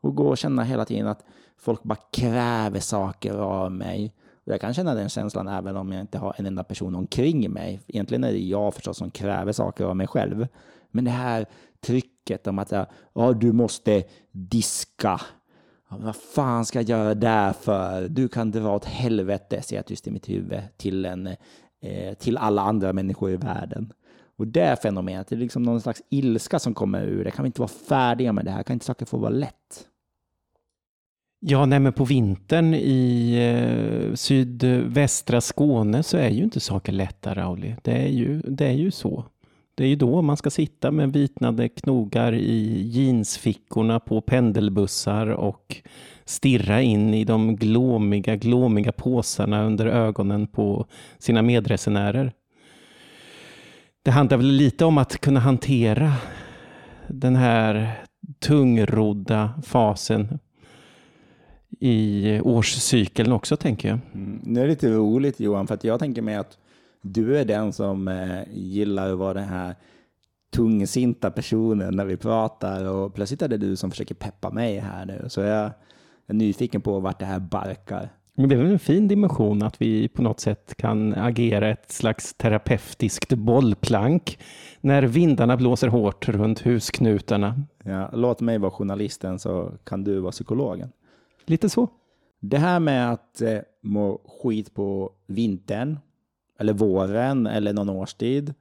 Och 0.00 0.14
gå 0.14 0.28
och 0.28 0.38
känna 0.38 0.62
hela 0.62 0.84
tiden 0.84 1.06
att 1.06 1.24
folk 1.56 1.82
bara 1.82 1.98
kräver 2.12 2.80
saker 2.80 3.34
av 3.34 3.72
mig. 3.72 4.14
Jag 4.50 4.60
kan 4.60 4.74
känna 4.74 4.94
den 4.94 5.08
känslan 5.08 5.48
även 5.48 5.76
om 5.76 5.92
jag 5.92 6.00
inte 6.00 6.18
har 6.18 6.34
en 6.38 6.46
enda 6.46 6.64
person 6.64 6.94
omkring 6.94 7.50
mig. 7.52 7.80
Egentligen 7.86 8.24
är 8.24 8.32
det 8.32 8.38
jag 8.38 8.74
förstås 8.74 8.96
som 8.96 9.10
kräver 9.10 9.52
saker 9.52 9.84
av 9.84 9.96
mig 9.96 10.06
själv. 10.06 10.46
Men 10.90 11.04
det 11.04 11.10
här 11.10 11.46
trycket 11.80 12.46
om 12.46 12.58
att 12.58 12.72
ja, 13.14 13.32
du 13.32 13.52
måste 13.52 14.04
diska. 14.32 15.20
Ja, 15.90 15.96
vad 16.00 16.16
fan 16.16 16.64
ska 16.64 16.78
jag 16.78 16.88
göra 16.88 17.14
där 17.14 17.52
för? 17.52 18.08
Du 18.08 18.28
kan 18.28 18.50
dra 18.50 18.76
åt 18.76 18.84
helvete, 18.84 19.62
säger 19.62 19.78
jag 19.78 19.86
tyst 19.86 20.06
i 20.06 20.10
mitt 20.10 20.28
huvud 20.28 20.60
till, 20.76 21.04
en, 21.04 21.26
eh, 21.80 22.14
till 22.18 22.36
alla 22.36 22.62
andra 22.62 22.92
människor 22.92 23.30
i 23.30 23.36
världen. 23.36 23.92
Och 24.36 24.46
det 24.46 24.82
fenomenet, 24.82 25.28
det 25.28 25.34
är 25.34 25.38
liksom 25.38 25.62
någon 25.62 25.80
slags 25.80 26.02
ilska 26.10 26.58
som 26.58 26.74
kommer 26.74 27.02
ur 27.02 27.24
det. 27.24 27.30
Kan 27.30 27.42
vi 27.42 27.46
inte 27.46 27.60
vara 27.60 27.68
färdiga 27.68 28.32
med 28.32 28.44
det 28.44 28.50
här? 28.50 28.62
Kan 28.62 28.74
inte 28.74 28.86
saker 28.86 29.06
få 29.06 29.18
vara 29.18 29.30
lätt? 29.30 29.88
Ja, 31.40 31.66
nej, 31.66 31.80
men 31.80 31.92
på 31.92 32.04
vintern 32.04 32.74
i 32.74 33.34
eh, 33.36 34.14
sydvästra 34.14 35.40
Skåne 35.40 36.02
så 36.02 36.16
är 36.16 36.28
ju 36.28 36.44
inte 36.44 36.60
saker 36.60 36.92
lätta, 36.92 37.34
Rauli. 37.34 37.76
Det 37.82 37.92
är, 37.92 38.08
ju, 38.08 38.40
det 38.40 38.66
är 38.66 38.72
ju 38.72 38.90
så. 38.90 39.24
Det 39.74 39.84
är 39.84 39.88
ju 39.88 39.96
då 39.96 40.22
man 40.22 40.36
ska 40.36 40.50
sitta 40.50 40.90
med 40.90 41.12
vitnade 41.12 41.68
knogar 41.68 42.32
i 42.34 42.82
jeansfickorna 42.88 44.00
på 44.00 44.20
pendelbussar 44.20 45.26
och 45.26 45.76
stirra 46.24 46.82
in 46.82 47.14
i 47.14 47.24
de 47.24 47.56
glåmiga, 47.56 48.36
glåmiga 48.36 48.92
påsarna 48.92 49.64
under 49.64 49.86
ögonen 49.86 50.46
på 50.46 50.86
sina 51.18 51.42
medresenärer. 51.42 52.32
Det 54.02 54.10
handlar 54.10 54.36
väl 54.36 54.46
lite 54.46 54.84
om 54.84 54.98
att 54.98 55.20
kunna 55.20 55.40
hantera 55.40 56.12
den 57.08 57.36
här 57.36 57.92
tungrodda 58.40 59.62
fasen 59.66 60.38
i 61.78 62.40
årscykeln 62.40 63.32
också 63.32 63.56
tänker 63.56 63.88
jag. 63.88 63.98
Mm. 64.14 64.40
Nu 64.44 64.60
är 64.60 64.64
det 64.64 64.70
lite 64.70 64.90
roligt 64.90 65.40
Johan, 65.40 65.66
för 65.66 65.74
att 65.74 65.84
jag 65.84 65.98
tänker 65.98 66.22
mig 66.22 66.36
att 66.36 66.58
du 67.02 67.38
är 67.38 67.44
den 67.44 67.72
som 67.72 68.08
eh, 68.08 68.40
gillar 68.52 69.12
att 69.12 69.18
vara 69.18 69.34
den 69.34 69.48
här 69.48 69.74
tungsinta 70.50 71.30
personen 71.30 71.96
när 71.96 72.04
vi 72.04 72.16
pratar 72.16 72.84
och 72.84 73.14
plötsligt 73.14 73.42
är 73.42 73.48
det 73.48 73.56
du 73.56 73.76
som 73.76 73.90
försöker 73.90 74.14
peppa 74.14 74.50
mig 74.50 74.78
här 74.78 75.06
nu. 75.06 75.24
Så 75.28 75.40
jag 75.40 75.70
är 76.26 76.34
nyfiken 76.34 76.80
på 76.80 77.00
vart 77.00 77.18
det 77.18 77.26
här 77.26 77.40
barkar. 77.40 78.08
Men 78.34 78.48
det 78.48 78.54
är 78.54 78.58
väl 78.58 78.72
en 78.72 78.78
fin 78.78 79.08
dimension 79.08 79.62
att 79.62 79.82
vi 79.82 80.08
på 80.08 80.22
något 80.22 80.40
sätt 80.40 80.74
kan 80.76 81.14
agera 81.14 81.68
ett 81.68 81.92
slags 81.92 82.34
terapeutiskt 82.34 83.32
bollplank 83.32 84.38
när 84.80 85.02
vindarna 85.02 85.56
blåser 85.56 85.88
hårt 85.88 86.28
runt 86.28 86.60
husknutarna. 86.66 87.62
Ja, 87.84 88.10
låt 88.12 88.40
mig 88.40 88.58
vara 88.58 88.70
journalisten 88.70 89.38
så 89.38 89.72
kan 89.84 90.04
du 90.04 90.20
vara 90.20 90.32
psykologen. 90.32 90.92
Lite 91.48 91.68
så. 91.68 91.88
Det 92.40 92.58
här 92.58 92.80
med 92.80 93.12
att 93.12 93.40
eh, 93.40 93.58
må 93.82 94.20
skit 94.42 94.74
på 94.74 95.12
vintern 95.26 95.98
eller 96.58 96.72
våren 96.72 97.46
eller 97.46 97.72
någon 97.72 97.88
årstid. 97.88 98.54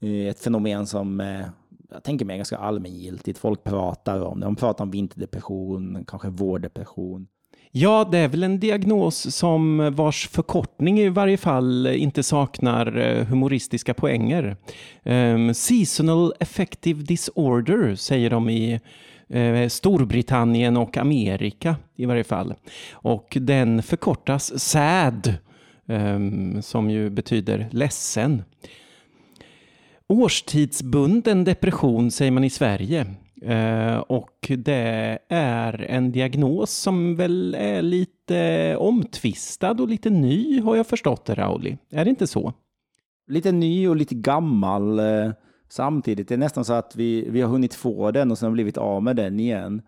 är 0.00 0.28
Ett 0.30 0.40
fenomen 0.40 0.86
som 0.86 1.20
eh, 1.20 1.46
jag 1.90 2.02
tänker 2.02 2.24
mig 2.24 2.34
är 2.34 2.38
ganska 2.38 2.56
allmängiltigt. 2.56 3.38
Folk 3.38 3.64
pratar 3.64 4.20
om 4.20 4.40
det. 4.40 4.46
De 4.46 4.56
pratar 4.56 4.84
om 4.84 4.90
vinterdepression, 4.90 6.04
kanske 6.06 6.28
vårdepression. 6.28 7.26
Ja, 7.72 8.08
det 8.12 8.18
är 8.18 8.28
väl 8.28 8.42
en 8.42 8.60
diagnos 8.60 9.36
som 9.36 9.90
vars 9.94 10.28
förkortning 10.28 11.00
i 11.00 11.08
varje 11.08 11.36
fall 11.36 11.86
inte 11.86 12.22
saknar 12.22 12.98
eh, 12.98 13.26
humoristiska 13.26 13.94
poänger. 13.94 14.56
Um, 15.04 15.54
seasonal 15.54 16.32
affective 16.40 17.02
disorder 17.02 17.94
säger 17.94 18.30
de 18.30 18.50
i 18.50 18.80
eh, 19.30 19.68
Storbritannien 19.68 20.76
och 20.76 20.96
Amerika 20.96 21.76
i 21.96 22.06
varje 22.06 22.24
fall. 22.24 22.54
Och 22.92 23.36
den 23.40 23.82
förkortas 23.82 24.60
SAD, 24.62 25.34
ehm, 25.88 26.62
som 26.62 26.90
ju 26.90 27.10
betyder 27.10 27.68
ledsen. 27.70 28.42
Årstidsbunden 30.08 31.44
depression 31.44 32.10
säger 32.10 32.30
man 32.30 32.44
i 32.44 32.50
Sverige. 32.50 33.06
Eh, 33.42 33.96
och 33.96 34.52
det 34.58 35.18
är 35.28 35.84
en 35.88 36.12
diagnos 36.12 36.70
som 36.70 37.16
väl 37.16 37.54
är 37.54 37.82
lite 37.82 38.76
omtvistad 38.76 39.70
och 39.70 39.88
lite 39.88 40.10
ny 40.10 40.60
har 40.60 40.76
jag 40.76 40.86
förstått 40.86 41.24
det, 41.24 41.34
Rauli. 41.34 41.78
Är 41.90 42.04
det 42.04 42.10
inte 42.10 42.26
så? 42.26 42.52
Lite 43.26 43.52
ny 43.52 43.88
och 43.88 43.96
lite 43.96 44.14
gammal 44.14 44.98
eh, 44.98 45.30
samtidigt. 45.70 46.28
Det 46.28 46.34
är 46.34 46.38
nästan 46.38 46.64
så 46.64 46.72
att 46.72 46.96
vi, 46.96 47.30
vi 47.30 47.40
har 47.40 47.48
hunnit 47.48 47.74
få 47.74 48.10
den 48.10 48.30
och 48.30 48.38
sen 48.38 48.46
har 48.46 48.52
blivit 48.52 48.78
av 48.78 49.02
med 49.02 49.16
den 49.16 49.40
igen. 49.40 49.82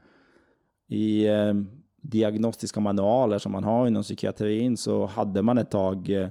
I 0.89 1.27
eh, 1.27 1.55
diagnostiska 2.03 2.81
manualer 2.81 3.39
som 3.39 3.53
man 3.53 3.65
har 3.65 3.87
inom 3.87 4.03
psykiatrin 4.03 4.77
så 4.77 5.07
hade 5.07 5.43
man 5.43 5.59
ett 5.59 5.71
tag 5.71 6.11
eh, 6.11 6.29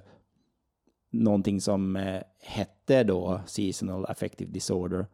någonting 1.12 1.62
som 1.62 1.96
eh, 1.96 2.22
hette 2.40 3.04
då 3.04 3.42
seasonal 3.46 4.06
affective 4.06 4.52
disorder. 4.52 5.06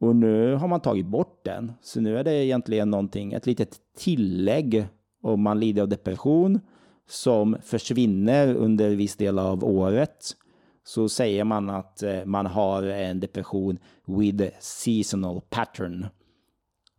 Och 0.00 0.16
nu 0.16 0.54
har 0.54 0.68
man 0.68 0.80
tagit 0.80 1.06
bort 1.06 1.44
den. 1.44 1.72
Så 1.82 2.00
nu 2.00 2.18
är 2.18 2.24
det 2.24 2.44
egentligen 2.44 2.90
någonting, 2.90 3.32
ett 3.32 3.46
litet 3.46 3.80
tillägg 3.96 4.86
om 5.22 5.42
man 5.42 5.60
lider 5.60 5.82
av 5.82 5.88
depression 5.88 6.60
som 7.08 7.56
försvinner 7.62 8.54
under 8.54 8.90
viss 8.90 9.16
del 9.16 9.38
av 9.38 9.64
året. 9.64 10.36
Så 10.84 11.08
säger 11.08 11.44
man 11.44 11.70
att 11.70 12.02
eh, 12.02 12.24
man 12.24 12.46
har 12.46 12.82
en 12.82 13.20
depression 13.20 13.78
with 14.06 14.44
seasonal 14.60 15.40
pattern. 15.40 16.06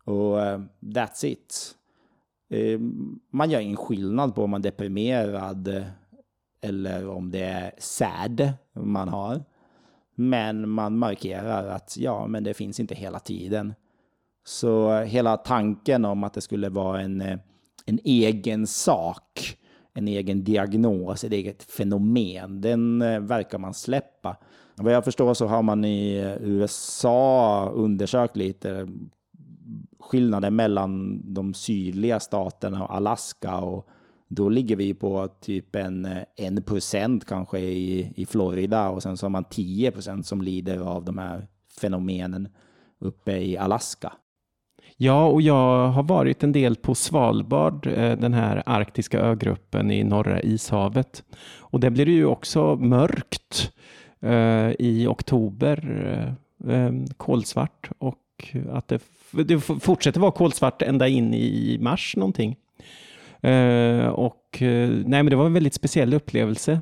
Och 0.05 0.41
eh, 0.41 0.61
that's 0.79 1.25
it. 1.25 1.75
Ehm, 2.49 3.19
man 3.31 3.51
gör 3.51 3.59
ingen 3.59 3.77
skillnad 3.77 4.35
på 4.35 4.43
om 4.43 4.49
man 4.49 4.61
är 4.61 4.63
deprimerad 4.63 5.67
eh, 5.67 5.83
eller 6.61 7.07
om 7.07 7.31
det 7.31 7.43
är 7.43 7.71
sad 7.77 8.53
man 8.73 9.07
har. 9.07 9.43
Men 10.15 10.69
man 10.69 10.97
markerar 10.97 11.67
att 11.67 11.97
ja, 11.97 12.27
men 12.27 12.43
det 12.43 12.53
finns 12.53 12.79
inte 12.79 12.95
hela 12.95 13.19
tiden. 13.19 13.73
Så 14.43 14.99
hela 14.99 15.37
tanken 15.37 16.05
om 16.05 16.23
att 16.23 16.33
det 16.33 16.41
skulle 16.41 16.69
vara 16.69 17.01
en, 17.01 17.21
en 17.85 17.99
egen 18.03 18.67
sak, 18.67 19.57
en 19.93 20.07
egen 20.07 20.43
diagnos, 20.43 21.23
ett 21.23 21.31
eget 21.33 21.63
fenomen, 21.63 22.61
den 22.61 23.01
eh, 23.01 23.19
verkar 23.19 23.57
man 23.57 23.73
släppa. 23.73 24.37
Vad 24.75 24.93
jag 24.93 25.03
förstår 25.03 25.33
så 25.33 25.47
har 25.47 25.61
man 25.61 25.85
i 25.85 26.17
eh, 26.17 26.43
USA 26.49 27.69
undersökt 27.75 28.35
lite 28.35 28.71
eh, 28.71 28.87
skillnaden 29.99 30.55
mellan 30.55 31.21
de 31.33 31.53
sydliga 31.53 32.19
staterna 32.19 32.83
och 32.83 32.95
Alaska 32.95 33.57
och 33.57 33.87
då 34.27 34.49
ligger 34.49 34.75
vi 34.75 34.93
på 34.93 35.27
typ 35.27 35.75
en, 35.75 36.07
en 36.35 36.63
procent 36.63 37.25
kanske 37.25 37.59
i, 37.59 38.13
i 38.15 38.25
Florida 38.25 38.89
och 38.89 39.03
sen 39.03 39.17
så 39.17 39.25
har 39.25 39.29
man 39.29 39.43
10 39.43 39.91
procent 39.91 40.25
som 40.25 40.41
lider 40.41 40.77
av 40.77 41.05
de 41.05 41.17
här 41.17 41.47
fenomenen 41.81 42.47
uppe 42.99 43.31
i 43.31 43.57
Alaska. 43.57 44.13
Ja, 45.03 45.25
och 45.25 45.41
jag 45.41 45.87
har 45.87 46.03
varit 46.03 46.43
en 46.43 46.51
del 46.51 46.75
på 46.75 46.95
Svalbard, 46.95 47.87
eh, 47.87 48.17
den 48.17 48.33
här 48.33 48.63
arktiska 48.65 49.19
ögruppen 49.19 49.91
i 49.91 50.03
norra 50.03 50.41
ishavet. 50.41 51.23
Och 51.59 51.79
där 51.79 51.89
blir 51.89 52.05
det 52.05 52.11
ju 52.11 52.25
också 52.25 52.75
mörkt 52.75 53.71
eh, 54.19 54.71
i 54.79 55.07
oktober, 55.09 56.35
eh, 56.67 56.91
kolsvart 57.17 57.89
och 57.97 58.17
att 58.71 58.87
det, 58.87 59.01
det 59.31 59.59
fortsätter 59.59 60.19
vara 60.19 60.31
kolsvart 60.31 60.81
ända 60.81 61.07
in 61.07 61.33
i 61.33 61.77
mars 61.81 62.13
någonting. 62.17 62.55
Och 64.11 64.57
nej, 64.59 65.03
men 65.05 65.25
det 65.25 65.35
var 65.35 65.45
en 65.45 65.53
väldigt 65.53 65.73
speciell 65.73 66.13
upplevelse. 66.13 66.81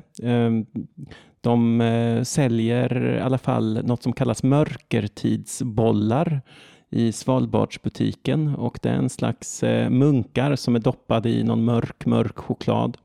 De 1.40 2.22
säljer 2.24 3.16
i 3.18 3.20
alla 3.20 3.38
fall 3.38 3.80
något 3.84 4.02
som 4.02 4.12
kallas 4.12 4.42
mörkertidsbollar 4.42 6.42
i 6.90 7.12
Svalbardsbutiken 7.12 8.54
och 8.54 8.78
det 8.82 8.88
är 8.88 8.94
en 8.94 9.10
slags 9.10 9.62
eh, 9.62 9.90
munkar 9.90 10.56
som 10.56 10.76
är 10.76 10.80
doppade 10.80 11.30
i 11.30 11.44
någon 11.44 11.64
mörk, 11.64 12.06
mörk 12.06 12.38
choklad. 12.38 12.96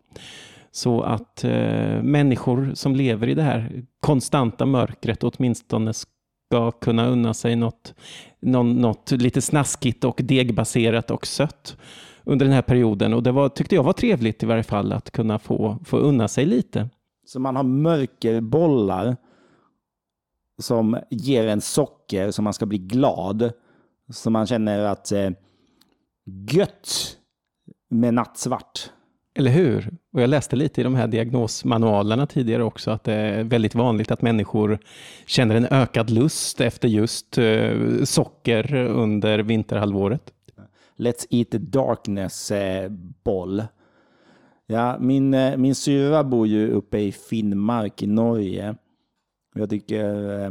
Så 0.71 1.01
att 1.01 1.43
eh, 1.43 2.01
människor 2.03 2.71
som 2.73 2.95
lever 2.95 3.27
i 3.27 3.33
det 3.33 3.41
här 3.41 3.83
konstanta 3.99 4.65
mörkret 4.65 5.23
åtminstone 5.23 5.93
ska 5.93 6.71
kunna 6.71 7.07
unna 7.07 7.33
sig 7.33 7.55
något, 7.55 7.93
någon, 8.39 8.81
något 8.81 9.11
lite 9.11 9.41
snaskigt 9.41 10.03
och 10.03 10.19
degbaserat 10.23 11.11
och 11.11 11.27
sött 11.27 11.77
under 12.23 12.45
den 12.45 12.53
här 12.53 12.61
perioden 12.61 13.13
och 13.13 13.23
det 13.23 13.31
var, 13.31 13.49
tyckte 13.49 13.75
jag 13.75 13.83
var 13.83 13.93
trevligt 13.93 14.43
i 14.43 14.45
varje 14.45 14.63
fall 14.63 14.91
att 14.91 15.11
kunna 15.11 15.39
få, 15.39 15.77
få 15.85 15.97
unna 15.97 16.27
sig 16.27 16.45
lite. 16.45 16.89
Så 17.25 17.39
man 17.39 17.55
har 17.55 17.63
mörkerbollar 17.63 19.17
som 20.61 20.99
ger 21.09 21.47
en 21.47 21.61
socker 21.61 22.31
så 22.31 22.41
man 22.41 22.53
ska 22.53 22.65
bli 22.65 22.77
glad. 22.77 23.51
Så 24.09 24.29
man 24.29 24.47
känner 24.47 24.79
att 24.79 25.11
eh, 25.11 25.29
gött 26.51 27.17
med 27.89 28.13
nattsvart. 28.13 28.91
Eller 29.37 29.51
hur? 29.51 29.93
Och 30.13 30.21
jag 30.21 30.29
läste 30.29 30.55
lite 30.55 30.81
i 30.81 30.83
de 30.83 30.95
här 30.95 31.07
diagnosmanualerna 31.07 32.27
tidigare 32.27 32.63
också 32.63 32.91
att 32.91 33.03
det 33.03 33.13
är 33.13 33.43
väldigt 33.43 33.75
vanligt 33.75 34.11
att 34.11 34.21
människor 34.21 34.79
känner 35.25 35.55
en 35.55 35.67
ökad 35.71 36.09
lust 36.09 36.61
efter 36.61 36.87
just 36.87 37.37
eh, 37.37 38.03
socker 38.03 38.75
under 38.75 39.39
vinterhalvåret. 39.39 40.31
Let's 40.97 41.27
Eat 41.29 41.51
the 41.51 41.57
Darkness-boll. 41.57 43.59
Eh, 43.59 43.65
ja, 44.65 44.97
min, 44.99 45.33
eh, 45.33 45.57
min 45.57 45.75
syra 45.75 46.23
bor 46.23 46.47
ju 46.47 46.71
uppe 46.71 46.99
i 46.99 47.11
Finnmark 47.11 48.03
i 48.03 48.07
Norge. 48.07 48.75
Jag 49.55 49.69
tycker 49.69 50.39
eh, 50.39 50.49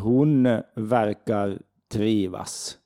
hon 0.00 0.42
verkar 0.74 1.58
trivas. 1.94 2.78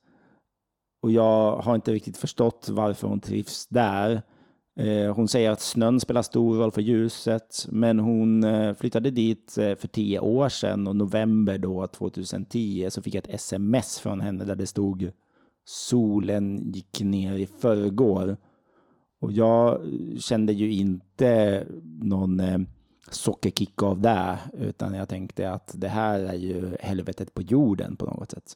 Och 1.01 1.11
jag 1.11 1.55
har 1.57 1.75
inte 1.75 1.93
riktigt 1.93 2.17
förstått 2.17 2.67
varför 2.69 3.07
hon 3.07 3.19
trivs 3.19 3.67
där. 3.67 4.21
Eh, 4.79 5.15
hon 5.15 5.27
säger 5.27 5.51
att 5.51 5.61
snön 5.61 5.99
spelar 5.99 6.21
stor 6.21 6.57
roll 6.57 6.71
för 6.71 6.81
ljuset, 6.81 7.65
men 7.69 7.99
hon 7.99 8.43
eh, 8.43 8.73
flyttade 8.73 9.11
dit 9.11 9.57
eh, 9.57 9.75
för 9.75 9.87
tio 9.87 10.19
år 10.19 10.49
sedan 10.49 10.87
och 10.87 10.95
november 10.95 11.57
då 11.57 11.87
2010 11.87 12.87
så 12.89 13.01
fick 13.01 13.15
jag 13.15 13.23
ett 13.23 13.35
sms 13.35 13.99
från 13.99 14.21
henne 14.21 14.45
där 14.45 14.55
det 14.55 14.67
stod 14.67 15.11
solen 15.65 16.71
gick 16.71 17.01
ner 17.01 17.33
i 17.33 17.45
förrgår. 17.45 18.37
Och 19.21 19.31
jag 19.31 19.81
kände 20.19 20.53
ju 20.53 20.71
inte 20.73 21.63
någon 22.01 22.41
sockerkick 23.11 23.83
av 23.83 24.01
det, 24.01 24.39
utan 24.53 24.93
jag 24.93 25.09
tänkte 25.09 25.51
att 25.51 25.71
det 25.75 25.87
här 25.87 26.19
är 26.19 26.33
ju 26.33 26.77
helvetet 26.79 27.33
på 27.33 27.41
jorden 27.41 27.95
på 27.95 28.05
något 28.05 28.31
sätt. 28.31 28.55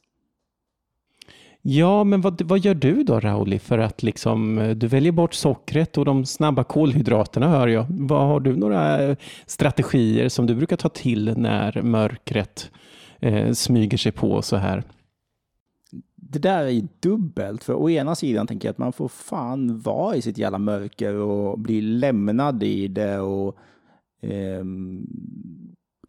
Ja, 1.66 2.04
men 2.04 2.20
vad, 2.20 2.42
vad 2.42 2.58
gör 2.58 2.74
du 2.74 3.02
då 3.02 3.20
Rauli 3.20 3.58
för 3.58 3.78
att 3.78 4.02
liksom, 4.02 4.58
eh, 4.58 4.70
du 4.70 4.86
väljer 4.86 5.12
bort 5.12 5.34
sockret 5.34 5.98
och 5.98 6.04
de 6.04 6.24
snabba 6.26 6.64
kolhydraterna 6.64 7.48
hör 7.48 7.68
jag. 7.68 7.86
Vad 7.88 8.26
Har 8.26 8.40
du 8.40 8.56
några 8.56 9.02
eh, 9.02 9.16
strategier 9.46 10.28
som 10.28 10.46
du 10.46 10.54
brukar 10.54 10.76
ta 10.76 10.88
till 10.88 11.38
när 11.38 11.82
mörkret 11.82 12.70
eh, 13.20 13.52
smyger 13.52 13.98
sig 13.98 14.12
på 14.12 14.42
så 14.42 14.56
här? 14.56 14.82
det 16.16 16.38
där 16.38 16.64
är 16.64 16.88
dubbelt. 17.00 17.64
För 17.64 17.74
å 17.74 17.90
ena 17.90 18.14
sidan 18.14 18.46
tänker 18.46 18.68
jag 18.68 18.72
att 18.72 18.78
man 18.78 18.92
får 18.92 19.08
fan 19.08 19.80
vara 19.80 20.16
i 20.16 20.22
sitt 20.22 20.38
jävla 20.38 20.58
mörker 20.58 21.14
och 21.14 21.58
bli 21.58 21.80
lämnad 21.80 22.62
i 22.62 22.88
det 22.88 23.18
och 23.18 23.56
eh, 24.20 24.64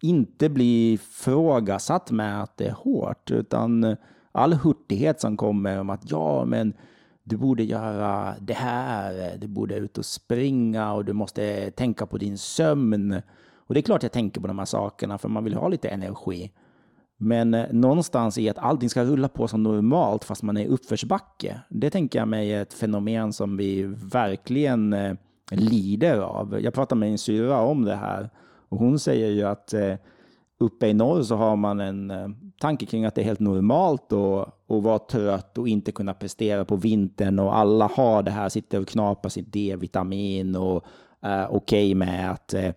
inte 0.00 0.48
bli 0.48 0.98
frågasatt 1.02 2.10
med 2.10 2.42
att 2.42 2.56
det 2.56 2.66
är 2.66 2.72
hårt, 2.72 3.30
utan 3.30 3.96
all 4.36 4.52
hurtighet 4.52 5.20
som 5.20 5.36
kommer 5.36 5.80
om 5.80 5.90
att 5.90 6.10
ja, 6.10 6.44
men 6.44 6.74
du 7.24 7.36
borde 7.36 7.64
göra 7.64 8.34
det 8.40 8.54
här, 8.54 9.36
du 9.38 9.46
borde 9.46 9.76
ut 9.76 9.98
och 9.98 10.04
springa 10.04 10.92
och 10.92 11.04
du 11.04 11.12
måste 11.12 11.70
tänka 11.70 12.06
på 12.06 12.18
din 12.18 12.38
sömn. 12.38 13.22
Och 13.56 13.74
det 13.74 13.80
är 13.80 13.82
klart 13.82 14.02
jag 14.02 14.12
tänker 14.12 14.40
på 14.40 14.46
de 14.46 14.58
här 14.58 14.66
sakerna 14.66 15.18
för 15.18 15.28
man 15.28 15.44
vill 15.44 15.54
ha 15.54 15.68
lite 15.68 15.88
energi. 15.88 16.52
Men 17.18 17.54
eh, 17.54 17.72
någonstans 17.72 18.38
i 18.38 18.48
att 18.48 18.58
allting 18.58 18.90
ska 18.90 19.04
rulla 19.04 19.28
på 19.28 19.48
som 19.48 19.62
normalt 19.62 20.24
fast 20.24 20.42
man 20.42 20.56
är 20.56 20.64
i 20.64 20.66
uppförsbacke. 20.66 21.60
Det 21.68 21.90
tänker 21.90 22.18
jag 22.18 22.28
mig 22.28 22.50
är 22.50 22.62
ett 22.62 22.72
fenomen 22.72 23.32
som 23.32 23.56
vi 23.56 23.82
verkligen 24.12 24.92
eh, 24.92 25.14
lider 25.50 26.18
av. 26.18 26.60
Jag 26.60 26.74
pratade 26.74 26.98
med 26.98 27.10
en 27.10 27.18
syra 27.18 27.60
om 27.60 27.84
det 27.84 27.96
här 27.96 28.30
och 28.68 28.78
hon 28.78 28.98
säger 28.98 29.30
ju 29.30 29.42
att 29.42 29.74
eh, 29.74 29.94
uppe 30.58 30.86
i 30.86 30.94
norr 30.94 31.22
så 31.22 31.36
har 31.36 31.56
man 31.56 31.80
en 31.80 32.10
eh, 32.10 32.28
tanke 32.60 32.86
kring 32.86 33.04
att 33.04 33.14
det 33.14 33.20
är 33.20 33.24
helt 33.24 33.40
normalt 33.40 34.12
att, 34.12 34.70
att 34.70 34.82
vara 34.82 34.98
trött 34.98 35.58
och 35.58 35.68
inte 35.68 35.92
kunna 35.92 36.14
prestera 36.14 36.64
på 36.64 36.76
vintern 36.76 37.38
och 37.38 37.56
alla 37.56 37.90
har 37.94 38.22
det 38.22 38.30
här, 38.30 38.48
sitter 38.48 38.80
och 38.80 38.88
knapar 38.88 39.28
sitt 39.28 39.52
D-vitamin 39.52 40.56
och 40.56 40.84
är 41.20 41.46
okej 41.46 41.56
okay 41.56 41.94
med 41.94 42.30
att 42.30 42.54
eh, 42.54 42.72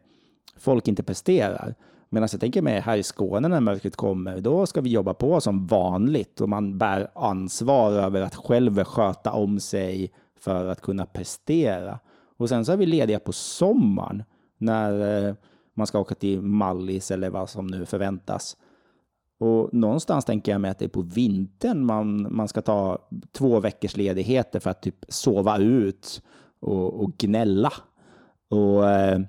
folk 0.58 0.88
inte 0.88 1.04
presterar. 1.04 1.76
Medan 2.10 2.30
jag 2.32 2.42
tänker 2.42 2.62
mig 2.62 2.80
här 2.80 2.98
i 2.98 3.04
Skåne 3.04 3.48
när 3.48 3.60
mörkret 3.60 3.96
kommer, 3.96 4.40
då 4.40 4.66
ska 4.66 4.82
vi 4.82 4.90
jobba 4.90 5.14
på 5.14 5.42
som 5.42 5.68
vanligt 5.68 6.42
och 6.42 6.50
man 6.50 6.78
bär 6.78 7.12
ansvar 7.16 7.92
över 7.92 8.22
att 8.22 8.36
själv 8.36 8.84
sköta 8.84 9.32
om 9.32 9.60
sig 9.60 10.12
för 10.40 10.66
att 10.66 10.82
kunna 10.82 11.06
prestera. 11.06 12.00
Och 12.38 12.50
sen 12.50 12.66
så 12.66 12.72
är 12.72 12.78
vi 12.78 12.86
lediga 12.86 13.20
på 13.20 13.32
sommaren 13.32 14.24
när 14.58 15.28
eh, 15.28 15.36
man 15.80 15.88
ska 15.88 16.00
åka 16.00 16.16
till 16.16 16.42
Mallis 16.42 17.12
eller 17.12 17.30
vad 17.30 17.50
som 17.50 17.68
nu 17.68 17.86
förväntas. 17.86 18.58
Och 19.40 19.74
någonstans 19.74 20.26
tänker 20.26 20.52
jag 20.52 20.62
mig 20.62 20.72
att 20.72 20.80
det 20.80 20.86
är 20.86 20.90
på 20.90 21.02
vintern 21.02 21.86
man, 21.86 22.36
man 22.36 22.48
ska 22.48 22.62
ta 22.62 23.10
två 23.32 23.60
veckors 23.60 23.98
ledigheter 23.98 24.60
för 24.60 24.70
att 24.70 24.82
typ 24.82 25.06
sova 25.08 25.58
ut 25.58 26.22
och, 26.60 27.04
och 27.04 27.18
gnälla. 27.18 27.74
Och, 28.50 28.90
eh, 28.90 29.20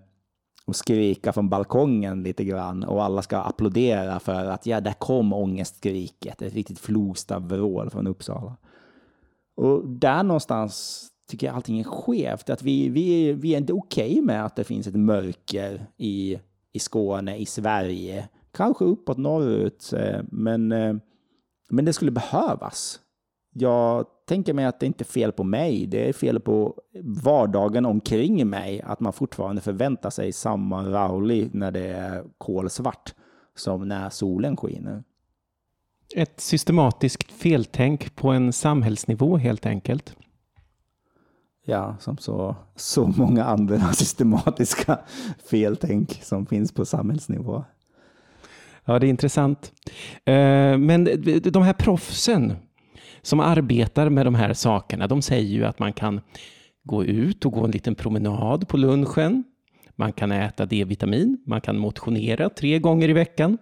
och 0.67 0.77
skrika 0.77 1.33
från 1.33 1.49
balkongen 1.49 2.23
lite 2.23 2.45
grann 2.45 2.85
och 2.85 3.05
alla 3.05 3.23
ska 3.23 3.39
applådera 3.39 4.21
för 4.21 4.45
att 4.45 4.67
ja, 4.67 4.81
där 4.81 4.93
kom 4.93 5.33
ångestskriket. 5.33 6.43
Ett 6.43 6.55
riktigt 6.55 6.79
Flogstavvrål 6.79 7.91
från 7.91 8.07
Uppsala. 8.07 8.57
Och 9.57 9.89
där 9.89 10.23
någonstans 10.23 11.07
tycker 11.31 11.47
jag 11.47 11.57
allting 11.57 11.81
är 11.81 11.85
skevt. 11.85 12.51
Att 12.51 12.63
vi, 12.63 12.89
vi, 12.89 13.33
vi 13.33 13.55
är 13.55 13.59
inte 13.59 13.73
okej 13.73 14.11
okay 14.11 14.23
med 14.23 14.45
att 14.45 14.57
det 14.57 14.65
finns 14.65 14.87
ett 14.87 14.95
mörker 14.95 15.87
i, 15.97 16.39
i 16.73 16.79
Skåne, 16.79 17.37
i 17.37 17.47
Sverige. 17.47 18.29
Kanske 18.53 18.85
uppåt 18.85 19.19
norrut, 19.19 19.93
eh, 19.93 20.21
men, 20.31 20.73
eh, 20.73 20.95
men 21.71 21.85
det 21.85 21.93
skulle 21.93 22.11
behövas. 22.11 23.01
Jag 23.53 24.07
tänker 24.29 24.55
mig 24.55 24.65
att 24.65 24.81
det 24.81 24.87
inte 24.87 25.03
är 25.03 25.07
fel 25.07 25.33
på 25.33 25.45
mig, 25.45 25.87
det 25.87 26.09
är 26.09 26.13
fel 26.13 26.41
på 26.41 26.75
vardagen 27.25 27.87
omkring 27.87 28.49
mig, 28.49 28.81
att 28.81 29.01
man 29.01 29.13
fortfarande 29.13 29.63
förväntar 29.63 30.11
sig 30.11 30.33
samma 30.33 30.85
Rauli 30.85 31.51
när 31.53 31.71
det 31.71 31.87
är 31.87 32.25
kolsvart 32.39 33.15
som 33.57 33.89
när 33.89 34.11
solen 34.11 34.57
skiner. 34.57 35.03
Ett 36.17 36.41
systematiskt 36.41 37.33
feltänk 37.33 38.17
på 38.17 38.29
en 38.29 38.53
samhällsnivå 38.53 39.37
helt 39.37 39.67
enkelt 39.67 40.17
ja, 41.67 41.97
som 42.01 42.19
så, 42.19 42.57
så 42.77 43.07
många 43.07 43.45
andra 43.45 43.79
systematiska 43.93 44.99
feltänk 45.51 46.21
som 46.23 46.47
finns 46.47 46.73
på 46.73 46.85
samhällsnivå. 46.85 47.65
Ja, 48.85 48.99
det 48.99 49.07
är 49.07 49.11
intressant. 49.11 49.73
Eh, 50.25 50.79
men 50.79 51.05
de 51.43 51.63
här 51.63 51.73
proffsen 51.73 52.53
som 53.23 53.41
arbetar 53.41 54.09
med 54.09 54.27
de 54.27 54.35
här 54.35 54.53
sakerna, 54.53 55.07
de 55.07 55.23
säger 55.23 55.49
ju 55.49 55.65
att 55.65 55.79
man 55.79 55.93
kan 55.93 56.21
gå 56.83 57.05
ut 57.05 57.47
och 57.47 57.53
gå 57.53 57.65
en 57.65 57.71
liten 57.71 57.95
promenad 57.95 58.69
på 58.69 58.77
lunchen. 58.77 59.45
Man 59.97 60.13
kan 60.13 60.33
äta 60.33 60.67
D-vitamin, 60.67 61.39
man 61.47 61.61
kan 61.61 61.79
motionera 61.79 62.49
tre 62.49 62.79
gånger 62.79 63.09
i 63.09 63.13
veckan. 63.13 63.59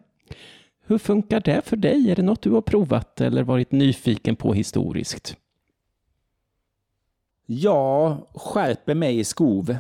Hur 0.87 0.99
funkar 0.99 1.41
det 1.41 1.63
för 1.65 1.77
dig? 1.77 2.11
Är 2.11 2.17
det 2.17 2.23
något 2.23 2.43
du 2.43 2.51
har 2.51 2.61
provat 2.61 3.21
eller 3.21 3.43
varit 3.43 3.73
nyfiken 3.73 4.37
på 4.37 4.55
historiskt? 4.55 5.37
Jag 7.51 8.27
skärper 8.35 8.95
mig 8.95 9.19
i 9.19 9.25
skov. 9.25 9.77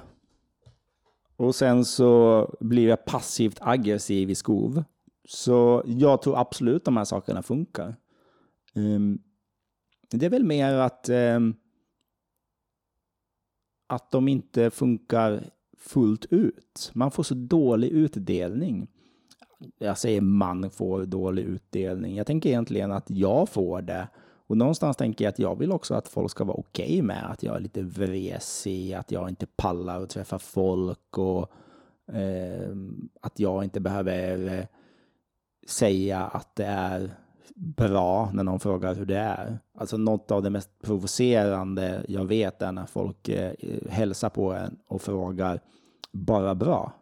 Och 1.37 1.55
sen 1.55 1.85
så 1.85 2.57
blir 2.61 2.89
jag 2.89 3.05
passivt 3.05 3.59
aggressiv 3.61 4.31
i 4.31 4.35
skov. 4.35 4.85
Så 5.25 5.83
jag 5.87 6.23
tror 6.23 6.39
absolut 6.39 6.85
de 6.85 6.97
här 6.97 7.05
sakerna 7.05 7.43
funkar. 7.43 7.97
Um, 8.75 9.23
det 10.11 10.27
är 10.27 10.31
väl 10.31 10.45
mer 10.45 10.75
att, 10.75 11.09
um, 11.09 11.55
att 13.87 14.11
de 14.11 14.29
inte 14.29 14.71
funkar 14.71 15.51
fullt 15.79 16.27
ut. 16.31 16.91
Man 16.95 17.11
får 17.11 17.23
så 17.23 17.35
dålig 17.35 17.89
utdelning. 17.89 18.89
Jag 19.79 19.99
säger 19.99 20.21
man 20.21 20.71
får 20.71 21.07
dålig 21.07 21.43
utdelning. 21.43 22.17
Jag 22.17 22.27
tänker 22.27 22.49
egentligen 22.49 22.93
att 22.93 23.11
jag 23.11 23.49
får 23.49 23.83
det 23.83 24.09
och 24.49 24.57
någonstans 24.57 24.97
tänker 24.97 25.25
jag 25.25 25.33
att 25.33 25.39
jag 25.39 25.59
vill 25.59 25.73
också 25.73 25.95
att 25.95 26.09
folk 26.09 26.31
ska 26.31 26.45
vara 26.45 26.57
okej 26.57 26.85
okay 26.85 27.03
med 27.03 27.31
att 27.31 27.43
jag 27.43 27.57
är 27.57 27.61
lite 27.61 27.83
vresig, 27.83 28.93
att 28.93 29.11
jag 29.11 29.29
inte 29.29 29.47
pallar 29.47 30.03
att 30.03 30.11
träffa 30.11 30.39
folk 30.39 31.19
och 31.19 31.53
eh, 32.13 32.71
att 33.21 33.41
jag 33.41 33.65
inte 33.65 33.81
behöver 33.81 34.67
säga 35.67 36.21
att 36.21 36.57
det 36.57 36.65
är 36.65 37.11
bra 37.55 38.31
när 38.33 38.45
någon 38.45 38.61
frågar 38.61 38.95
hur 38.95 39.07
det 39.07 39.19
är. 39.19 39.59
Alltså 39.75 39.97
något 39.97 40.31
av 40.31 40.43
det 40.43 40.51
mest 40.51 40.71
provocerande 40.83 42.05
jag 42.09 42.25
vet 42.25 42.63
är 42.63 42.73
när 42.73 42.87
folk 42.87 43.29
eh, 43.29 43.53
hälsar 43.89 44.31
på 44.31 44.53
en 44.53 44.77
och 44.87 45.03
frågar 45.03 45.61
bara 46.13 46.55
bra. 46.55 46.93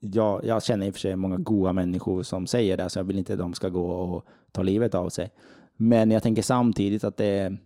Jag, 0.00 0.44
jag 0.44 0.62
känner 0.62 0.86
i 0.86 0.90
och 0.90 0.94
för 0.94 1.00
sig 1.00 1.16
många 1.16 1.36
goda 1.36 1.72
människor 1.72 2.22
som 2.22 2.46
säger 2.46 2.76
det, 2.76 2.88
så 2.88 2.98
jag 2.98 3.04
vill 3.04 3.18
inte 3.18 3.32
att 3.32 3.38
de 3.38 3.54
ska 3.54 3.68
gå 3.68 3.90
och 3.90 4.24
ta 4.52 4.62
livet 4.62 4.94
av 4.94 5.08
sig. 5.08 5.30
Men 5.76 6.10
jag 6.10 6.22
tänker 6.22 6.42
samtidigt 6.42 7.04
att 7.04 7.16
det, 7.16 7.56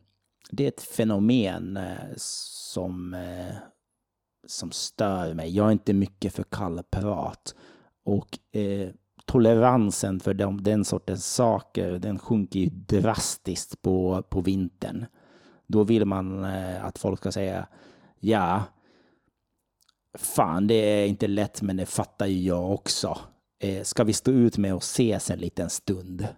det 0.50 0.64
är 0.64 0.68
ett 0.68 0.82
fenomen 0.82 1.76
eh, 1.76 2.12
som, 2.16 3.14
eh, 3.14 3.54
som 4.46 4.70
stör 4.70 5.34
mig. 5.34 5.56
Jag 5.56 5.66
är 5.66 5.72
inte 5.72 5.92
mycket 5.92 6.34
för 6.34 6.42
kallprat. 6.42 7.54
Och 8.04 8.58
eh, 8.60 8.88
toleransen 9.24 10.20
för 10.20 10.34
de, 10.34 10.62
den 10.62 10.84
sortens 10.84 11.34
saker, 11.34 11.98
den 11.98 12.18
sjunker 12.18 12.60
ju 12.60 12.66
drastiskt 12.66 13.82
på, 13.82 14.22
på 14.22 14.40
vintern. 14.40 15.06
Då 15.66 15.84
vill 15.84 16.04
man 16.04 16.44
eh, 16.44 16.84
att 16.84 16.98
folk 16.98 17.18
ska 17.18 17.32
säga 17.32 17.66
ja, 18.20 18.62
fan 20.18 20.66
det 20.66 20.74
är 20.74 21.06
inte 21.06 21.26
lätt 21.26 21.62
men 21.62 21.76
det 21.76 21.86
fattar 21.86 22.26
ju 22.26 22.42
jag 22.42 22.72
också. 22.72 23.18
Eh, 23.62 23.82
ska 23.82 24.04
vi 24.04 24.12
stå 24.12 24.30
ut 24.30 24.58
med 24.58 24.74
att 24.74 24.82
ses 24.82 25.30
en 25.30 25.38
liten 25.38 25.70
stund? 25.70 26.28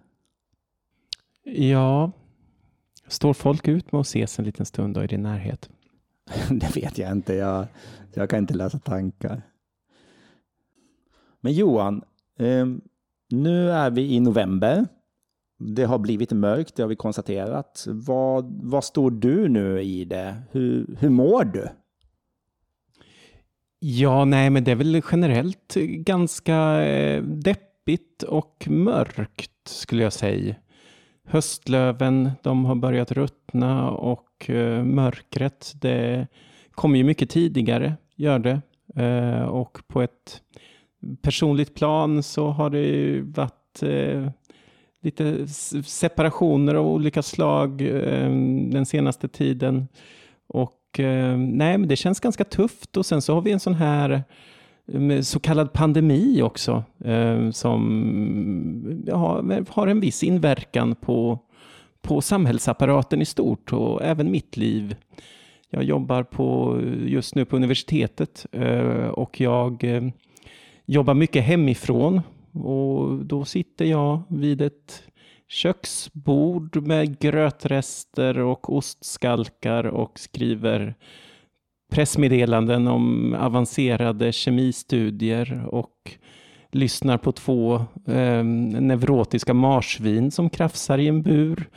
Ja, 1.54 2.12
står 3.06 3.32
folk 3.34 3.68
ut 3.68 3.92
med 3.92 4.00
att 4.00 4.06
ses 4.06 4.38
en 4.38 4.44
liten 4.44 4.66
stund 4.66 4.94
då 4.94 5.04
i 5.04 5.06
din 5.06 5.22
närhet? 5.22 5.70
det 6.50 6.76
vet 6.76 6.98
jag 6.98 7.12
inte. 7.12 7.34
Jag, 7.34 7.66
jag 8.14 8.30
kan 8.30 8.38
inte 8.38 8.54
läsa 8.54 8.78
tankar. 8.78 9.42
Men 11.40 11.52
Johan, 11.52 12.02
eh, 12.38 12.66
nu 13.28 13.70
är 13.70 13.90
vi 13.90 14.14
i 14.14 14.20
november. 14.20 14.86
Det 15.58 15.84
har 15.84 15.98
blivit 15.98 16.32
mörkt, 16.32 16.76
det 16.76 16.82
har 16.82 16.88
vi 16.88 16.96
konstaterat. 16.96 17.84
Vad, 17.88 18.60
vad 18.62 18.84
står 18.84 19.10
du 19.10 19.48
nu 19.48 19.82
i 19.82 20.04
det? 20.04 20.42
Hur, 20.50 20.96
hur 20.98 21.08
mår 21.08 21.44
du? 21.44 21.68
Ja, 23.78 24.24
nej, 24.24 24.50
men 24.50 24.64
det 24.64 24.70
är 24.70 24.76
väl 24.76 25.02
generellt 25.12 25.74
ganska 25.96 26.84
eh, 26.84 27.22
deppigt 27.22 28.22
och 28.22 28.66
mörkt 28.70 29.68
skulle 29.68 30.02
jag 30.02 30.12
säga. 30.12 30.54
Höstlöven, 31.28 32.30
de 32.42 32.64
har 32.64 32.74
börjat 32.74 33.12
ruttna 33.12 33.90
och 33.90 34.50
eh, 34.50 34.84
mörkret, 34.84 35.72
det 35.80 36.26
kommer 36.70 36.98
ju 36.98 37.04
mycket 37.04 37.30
tidigare, 37.30 37.94
gör 38.16 38.38
det. 38.38 38.60
Eh, 39.02 39.42
och 39.42 39.78
på 39.86 40.02
ett 40.02 40.42
personligt 41.22 41.74
plan 41.74 42.22
så 42.22 42.48
har 42.48 42.70
det 42.70 42.80
ju 42.80 43.22
varit 43.22 43.82
eh, 43.82 44.28
lite 45.02 45.48
separationer 45.84 46.74
av 46.74 46.86
olika 46.86 47.22
slag 47.22 47.80
eh, 47.80 48.30
den 48.70 48.86
senaste 48.86 49.28
tiden. 49.28 49.88
Och 50.46 51.00
eh, 51.00 51.36
nej, 51.38 51.78
men 51.78 51.88
det 51.88 51.96
känns 51.96 52.20
ganska 52.20 52.44
tufft 52.44 52.96
och 52.96 53.06
sen 53.06 53.22
så 53.22 53.34
har 53.34 53.42
vi 53.42 53.52
en 53.52 53.60
sån 53.60 53.74
här 53.74 54.22
så 55.22 55.40
kallad 55.40 55.72
pandemi 55.72 56.42
också, 56.42 56.84
eh, 57.04 57.50
som 57.50 57.82
har 59.68 59.86
en 59.86 60.00
viss 60.00 60.22
inverkan 60.22 60.94
på, 60.94 61.38
på 62.02 62.20
samhällsapparaten 62.20 63.22
i 63.22 63.24
stort 63.24 63.72
och 63.72 64.02
även 64.02 64.30
mitt 64.30 64.56
liv. 64.56 64.96
Jag 65.70 65.84
jobbar 65.84 66.22
på, 66.22 66.80
just 67.06 67.34
nu 67.34 67.44
på 67.44 67.56
universitetet 67.56 68.46
eh, 68.52 69.06
och 69.06 69.40
jag 69.40 69.84
eh, 69.84 70.02
jobbar 70.86 71.14
mycket 71.14 71.44
hemifrån 71.44 72.20
och 72.52 73.24
då 73.24 73.44
sitter 73.44 73.84
jag 73.84 74.22
vid 74.28 74.62
ett 74.62 75.02
köksbord 75.48 76.86
med 76.86 77.18
grötrester 77.18 78.38
och 78.38 78.76
ostskalkar 78.76 79.84
och 79.84 80.18
skriver 80.18 80.94
pressmeddelanden 81.92 82.88
om 82.88 83.34
avancerade 83.34 84.32
kemistudier 84.32 85.66
och 85.66 86.16
lyssnar 86.70 87.18
på 87.18 87.32
två 87.32 87.74
eh, 88.06 88.44
neurotiska 88.44 89.54
marsvin 89.54 90.30
som 90.30 90.50
krafsar 90.50 90.98
i 90.98 91.08
en 91.08 91.22
bur 91.22 91.68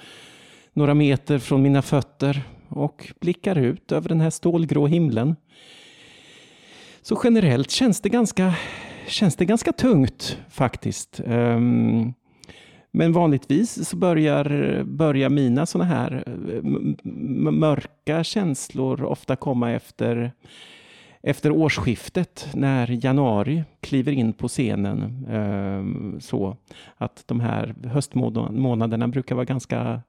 några 0.74 0.94
meter 0.94 1.40
från 1.40 1.62
mina 1.62 1.82
fötter 1.82 2.42
och 2.70 3.14
blickar 3.20 3.58
ut 3.58 3.92
över 3.92 4.10
den 4.10 4.22
här 4.22 4.30
stålgrå 4.30 4.88
himlen. 4.88 5.36
Så 7.02 7.22
generellt 7.24 7.72
känns 7.72 8.02
det 8.02 8.10
ganska, 8.10 8.54
känns 9.08 9.36
det 9.36 9.46
ganska 9.46 9.72
tungt 9.72 10.38
faktiskt. 10.50 11.22
Um, 11.26 12.14
men 12.96 13.12
vanligtvis 13.12 13.90
så 13.90 13.96
börjar, 13.96 14.84
börjar 14.84 15.30
mina 15.30 15.66
sådana 15.66 15.90
här 15.90 16.24
eh, 16.28 16.64
mörka 17.52 18.24
känslor 18.24 19.04
ofta 19.04 19.36
komma 19.36 19.72
efter, 19.72 20.32
efter 21.22 21.52
årsskiftet 21.52 22.48
när 22.54 23.06
januari 23.06 23.64
kliver 23.80 24.12
in 24.12 24.34
på 24.34 24.48
scenen. 24.48 25.26
Ehm, 25.30 26.18
så 26.22 26.58
att 26.98 27.24
de 27.26 27.40
här 27.40 27.76
höstmånaderna 27.84 29.08
brukar 29.08 29.36
vara 29.36 29.46
ganska 29.46 30.02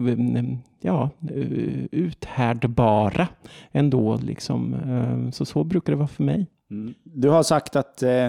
mm, 0.00 0.36
mm, 0.36 0.58
ja, 0.80 1.10
eh, 1.30 1.84
uthärdbara 1.92 3.28
ändå. 3.72 4.16
Liksom. 4.16 4.74
Ehm, 4.74 5.32
så 5.32 5.44
så 5.44 5.64
brukar 5.64 5.92
det 5.92 5.96
vara 5.96 6.08
för 6.08 6.24
mig. 6.24 6.46
Mm. 6.70 6.94
Du 7.02 7.28
har 7.28 7.42
sagt 7.42 7.76
att, 7.76 8.02
eh, 8.02 8.28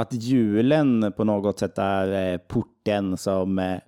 att 0.00 0.12
julen 0.12 1.12
på 1.16 1.24
något 1.24 1.58
sätt 1.58 1.78
är 1.78 2.32
eh, 2.32 2.38
porten 2.38 3.16
som... 3.16 3.58
Eh, 3.58 3.78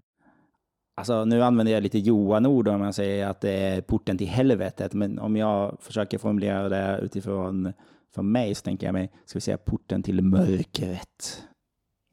alltså 0.97 1.25
nu 1.25 1.43
använder 1.43 1.73
jag 1.73 1.83
lite 1.83 1.99
Johan-ord 1.99 2.69
om 2.69 2.81
jag 2.81 2.95
säger 2.95 3.27
att 3.27 3.41
det 3.41 3.53
är 3.53 3.81
porten 3.81 4.19
till 4.19 4.29
helvetet. 4.29 4.95
Men 4.95 5.19
om 5.19 5.37
jag 5.37 5.77
försöker 5.81 6.19
formulera 6.19 6.69
det 6.69 7.01
utifrån 7.03 7.73
för 8.15 8.23
mig 8.23 8.55
så 8.55 8.63
tänker 8.63 8.87
jag 8.87 8.93
mig, 8.93 9.11
ska 9.25 9.37
vi 9.37 9.41
säga 9.41 9.59
porten 9.59 10.03
till 10.03 10.23
mörkret. 10.23 11.43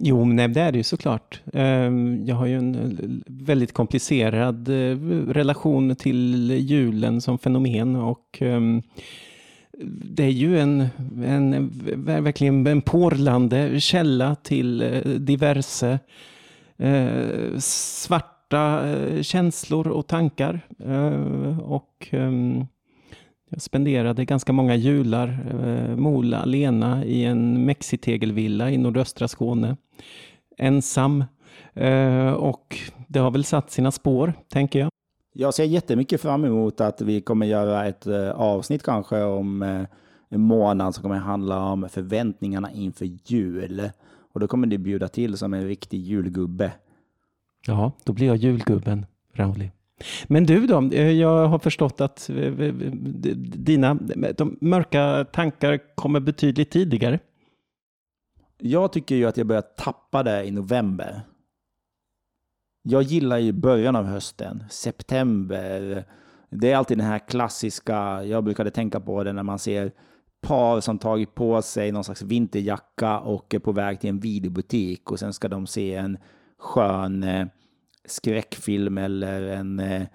Jo, 0.04 0.26
nej, 0.26 0.48
det 0.48 0.62
är 0.62 0.72
det 0.72 0.78
ju 0.78 0.84
såklart. 0.84 1.42
Ehm, 1.54 2.26
jag 2.26 2.36
har 2.36 2.46
ju 2.46 2.58
en 2.58 2.76
eh, 2.76 3.34
väldigt 3.46 3.74
komplicerad 3.74 4.68
relation 5.28 5.96
till 5.96 6.52
julen 6.52 7.22
som 7.22 7.38
fenomen 7.38 7.96
och 7.96 8.38
ehm, 8.42 8.82
det 9.86 10.24
är 10.24 10.30
ju 10.30 10.60
en, 10.60 10.88
en 11.24 11.72
verkligen 12.06 12.68
en 12.68 12.82
porlande 12.82 13.80
källa 13.80 14.36
till 14.36 14.82
eh, 14.82 15.02
diverse 15.02 16.00
eh, 16.78 17.58
svarta 17.60 18.90
eh, 18.90 19.22
känslor 19.22 19.88
och 19.88 20.08
tankar. 20.08 20.60
Eh, 20.80 21.60
och 21.60 22.08
eh, 22.10 22.32
jag 23.50 23.62
spenderade 23.62 24.26
ganska 24.26 24.54
många 24.54 24.76
jular, 24.76 25.40
eh, 25.50 25.96
Mola 25.96 26.40
alena 26.40 27.06
i 27.06 27.26
en 27.26 27.66
mexitegelvilla 27.66 28.72
i 28.72 28.78
nordöstra 28.78 29.28
Skåne. 29.28 29.78
Ensam. 30.58 31.24
Eh, 31.74 32.32
och 32.32 32.78
det 33.08 33.20
har 33.20 33.32
väl 33.32 33.44
satt 33.44 33.72
sina 33.72 33.92
spår, 33.92 34.34
tänker 34.50 34.80
jag. 34.80 34.90
Jag 35.40 35.54
ser 35.54 35.64
jättemycket 35.64 36.22
fram 36.22 36.46
emot 36.46 36.82
att 36.82 37.02
vi 37.02 37.22
kommer 37.22 37.46
göra 37.46 37.86
ett 37.86 38.08
eh, 38.08 38.30
avsnitt 38.30 38.84
kanske 38.84 39.24
om 39.24 39.62
eh, 39.62 39.82
en 40.30 40.42
månad 40.42 40.96
som 40.96 41.02
kommer 41.02 41.16
handla 41.16 41.60
om 41.60 41.90
förväntningarna 41.90 42.72
inför 42.72 43.06
jul. 43.26 43.90
Och 44.34 44.40
då 44.40 44.48
kommer 44.48 44.68
du 44.68 44.78
bjuda 44.78 45.08
till 45.08 45.38
som 45.38 45.54
en 45.54 45.68
riktig 45.68 45.98
julgubbe. 45.98 46.72
Ja, 47.68 47.92
då 48.04 48.14
blir 48.14 48.28
jag 48.28 48.36
julgubben, 48.36 49.06
Rauli. 49.34 49.72
Men 50.28 50.44
du 50.44 50.68
då, 50.68 50.90
eh, 50.92 51.12
jag 51.12 51.48
har 51.48 51.60
förstått 51.60 52.02
att 52.02 52.30
dina 53.38 53.94
de 54.38 54.58
mörka 54.62 55.26
tankar 55.34 55.96
kommer 55.96 56.20
betydligt 56.20 56.72
tidigare. 56.72 57.20
Jag 58.58 58.94
tycker 58.94 59.16
ju 59.16 59.26
att 59.26 59.38
jag 59.38 59.48
börjar 59.48 59.62
tappa 59.78 60.24
det 60.24 60.46
i 60.46 60.52
november. 60.52 61.22
Jag 62.90 63.04
gillar 63.04 63.38
ju 63.38 63.52
början 63.52 63.96
av 63.96 64.06
hösten, 64.06 64.64
september. 64.70 66.06
Det 66.50 66.72
är 66.72 66.76
alltid 66.76 66.98
den 66.98 67.08
här 67.08 67.20
klassiska, 67.20 68.24
jag 68.24 68.44
brukade 68.44 68.72
tänka 68.72 69.00
på 69.00 69.24
det 69.24 69.34
när 69.34 69.44
man 69.44 69.60
ser 69.60 69.92
par 70.42 70.82
som 70.82 71.00
tagit 71.00 71.36
på 71.36 71.62
sig 71.62 71.92
någon 71.92 72.04
slags 72.04 72.22
vinterjacka 72.22 73.20
och 73.20 73.54
är 73.54 73.60
på 73.60 73.72
väg 73.72 74.00
till 74.00 74.10
en 74.10 74.20
videobutik 74.20 75.12
och 75.12 75.20
sen 75.20 75.34
ska 75.34 75.48
de 75.48 75.68
se 75.68 75.96
en 75.96 76.18
skön 76.60 77.24
eh, 77.24 77.48
skräckfilm 78.06 78.98
eller 78.98 79.42
en 79.42 79.80
eh, 79.80 80.08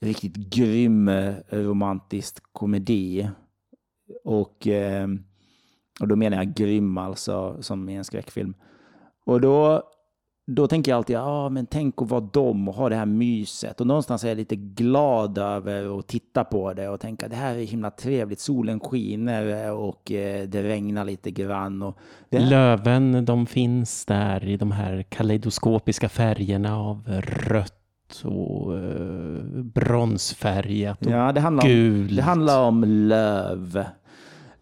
riktigt 0.00 0.36
grym 0.36 1.08
eh, 1.08 1.34
romantisk 1.50 2.42
komedi. 2.52 3.30
Och, 4.24 4.68
och 6.00 6.08
då 6.08 6.16
menar 6.16 6.36
jag 6.36 6.54
grym 6.54 6.98
alltså, 6.98 7.62
som 7.62 7.88
i 7.88 7.94
en 7.94 8.04
skräckfilm. 8.04 8.54
Och 9.24 9.40
då 9.40 9.82
då 10.50 10.66
tänker 10.66 10.92
jag 10.92 10.96
alltid, 10.96 11.16
ja 11.16 11.48
men 11.48 11.66
tänk 11.66 12.02
att 12.02 12.10
vara 12.10 12.20
dem 12.20 12.68
och 12.68 12.74
ha 12.74 12.88
det 12.88 12.96
här 12.96 13.06
myset. 13.06 13.80
Och 13.80 13.86
någonstans 13.86 14.24
är 14.24 14.28
jag 14.28 14.36
lite 14.36 14.56
glad 14.56 15.38
över 15.38 15.98
att 15.98 16.06
titta 16.06 16.44
på 16.44 16.72
det 16.72 16.88
och 16.88 17.00
tänka 17.00 17.28
det 17.28 17.36
här 17.36 17.54
är 17.54 17.64
himla 17.64 17.90
trevligt. 17.90 18.40
Solen 18.40 18.80
skiner 18.80 19.72
och 19.72 20.12
eh, 20.12 20.48
det 20.48 20.62
regnar 20.62 21.04
lite 21.04 21.30
grann. 21.30 21.82
Och 21.82 21.98
Löven, 22.30 23.24
de 23.24 23.46
finns 23.46 24.04
där 24.04 24.44
i 24.44 24.56
de 24.56 24.72
här 24.72 25.02
kaleidoskopiska 25.02 26.08
färgerna 26.08 26.78
av 26.78 27.22
rött 27.46 28.22
och 28.24 28.78
eh, 28.78 29.62
bronsfärgat 29.62 31.06
och 31.06 31.12
ja, 31.12 31.32
det 31.32 31.40
handlar 31.40 31.64
gult. 31.64 32.10
Om, 32.10 32.16
det 32.16 32.22
handlar 32.22 32.62
om 32.62 32.84
löv. 32.84 33.76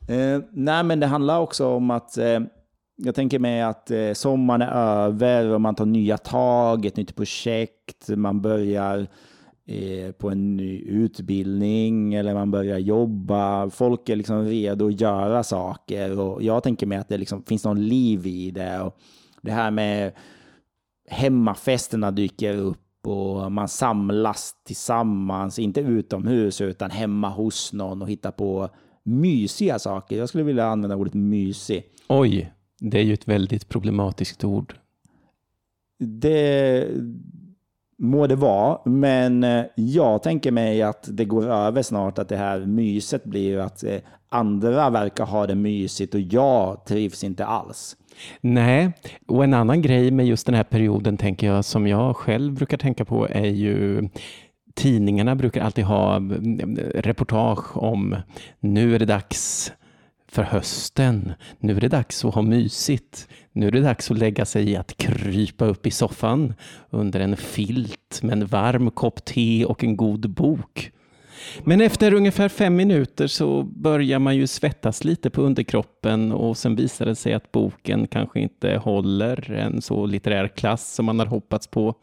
Eh, 0.08 0.40
nej, 0.50 0.84
men 0.84 1.00
det 1.00 1.06
handlar 1.06 1.40
också 1.40 1.66
om 1.68 1.90
att 1.90 2.18
eh, 2.18 2.40
jag 2.96 3.14
tänker 3.14 3.38
mig 3.38 3.62
att 3.62 3.90
eh, 3.90 4.12
sommaren 4.12 4.62
är 4.62 4.68
över 4.68 5.46
och 5.46 5.60
man 5.60 5.74
tar 5.74 5.86
nya 5.86 6.18
tag, 6.18 6.86
ett 6.86 6.96
nytt 6.96 7.16
projekt, 7.16 8.08
man 8.08 8.40
börjar 8.40 9.06
eh, 9.66 10.12
på 10.12 10.30
en 10.30 10.56
ny 10.56 10.80
utbildning 10.80 12.14
eller 12.14 12.34
man 12.34 12.50
börjar 12.50 12.78
jobba. 12.78 13.70
Folk 13.70 14.08
är 14.08 14.16
liksom 14.16 14.44
redo 14.44 14.86
att 14.86 15.00
göra 15.00 15.42
saker 15.42 16.20
och 16.20 16.42
jag 16.42 16.62
tänker 16.62 16.86
mig 16.86 16.98
att 16.98 17.08
det 17.08 17.18
liksom 17.18 17.42
finns 17.42 17.64
någon 17.64 17.88
liv 17.88 18.26
i 18.26 18.50
det. 18.50 18.80
Och 18.80 18.98
det 19.42 19.52
här 19.52 19.70
med 19.70 20.12
hemmafesterna 21.08 22.10
dyker 22.10 22.56
upp 22.56 23.06
och 23.06 23.52
man 23.52 23.68
samlas 23.68 24.54
tillsammans, 24.64 25.58
inte 25.58 25.80
utomhus 25.80 26.60
utan 26.60 26.90
hemma 26.90 27.28
hos 27.28 27.72
någon 27.72 28.02
och 28.02 28.08
hittar 28.08 28.30
på 28.30 28.68
mysiga 29.02 29.78
saker. 29.78 30.18
Jag 30.18 30.28
skulle 30.28 30.44
vilja 30.44 30.66
använda 30.66 30.96
ordet 30.96 31.14
mysig. 31.14 31.84
Oj, 32.08 32.52
det 32.80 32.98
är 32.98 33.02
ju 33.02 33.14
ett 33.14 33.28
väldigt 33.28 33.68
problematiskt 33.68 34.44
ord. 34.44 34.74
Det 35.98 36.88
må 37.98 38.26
det 38.26 38.36
vara, 38.36 38.78
men 38.84 39.44
eh, 39.44 39.64
jag 39.74 40.22
tänker 40.22 40.50
mig 40.50 40.82
att 40.82 41.08
det 41.12 41.24
går 41.24 41.50
över 41.50 41.82
snart, 41.82 42.18
att 42.18 42.28
det 42.28 42.36
här 42.36 42.60
myset 42.66 43.24
blir 43.24 43.58
att 43.58 43.84
eh, 43.84 43.98
andra 44.28 44.90
verkar 44.90 45.24
ha 45.26 45.46
det 45.46 45.54
mysigt 45.54 46.14
och 46.14 46.20
jag 46.20 46.84
trivs 46.84 47.24
inte 47.24 47.46
alls. 47.46 47.96
Nej, 48.40 48.92
och 49.26 49.44
en 49.44 49.54
annan 49.54 49.82
grej 49.82 50.10
med 50.10 50.26
just 50.26 50.46
den 50.46 50.54
här 50.54 50.64
perioden 50.64 51.16
tänker 51.16 51.46
jag 51.46 51.64
som 51.64 51.86
jag 51.86 52.16
själv 52.16 52.54
brukar 52.54 52.76
tänka 52.76 53.04
på 53.04 53.28
är 53.28 53.46
ju 53.46 54.08
tidningarna 54.74 55.34
brukar 55.34 55.60
alltid 55.60 55.84
ha 55.84 56.16
mm, 56.16 56.76
reportage 56.94 57.76
om 57.76 58.16
nu 58.60 58.94
är 58.94 58.98
det 58.98 59.04
dags 59.04 59.72
för 60.28 60.42
hösten. 60.42 61.32
Nu 61.58 61.76
är 61.76 61.80
det 61.80 61.88
dags 61.88 62.24
att 62.24 62.34
ha 62.34 62.42
mysigt. 62.42 63.28
Nu 63.52 63.66
är 63.66 63.70
det 63.70 63.80
dags 63.80 64.10
att 64.10 64.18
lägga 64.18 64.44
sig 64.44 64.70
i 64.70 64.76
att 64.76 64.96
krypa 64.96 65.64
upp 65.64 65.86
i 65.86 65.90
soffan 65.90 66.54
under 66.90 67.20
en 67.20 67.36
filt 67.36 68.20
med 68.22 68.32
en 68.32 68.46
varm 68.46 68.90
kopp 68.90 69.24
te 69.24 69.64
och 69.64 69.84
en 69.84 69.96
god 69.96 70.30
bok. 70.30 70.92
Men 71.64 71.80
efter 71.80 72.14
ungefär 72.14 72.48
fem 72.48 72.76
minuter 72.76 73.26
så 73.26 73.62
börjar 73.62 74.18
man 74.18 74.36
ju 74.36 74.46
svettas 74.46 75.04
lite 75.04 75.30
på 75.30 75.42
underkroppen 75.42 76.32
och 76.32 76.56
sen 76.56 76.76
visar 76.76 77.06
det 77.06 77.14
sig 77.14 77.34
att 77.34 77.52
boken 77.52 78.06
kanske 78.06 78.40
inte 78.40 78.76
håller 78.76 79.50
en 79.50 79.82
så 79.82 80.06
litterär 80.06 80.48
klass 80.48 80.94
som 80.94 81.06
man 81.06 81.18
har 81.18 81.26
hoppats 81.26 81.66
på. 81.66 81.94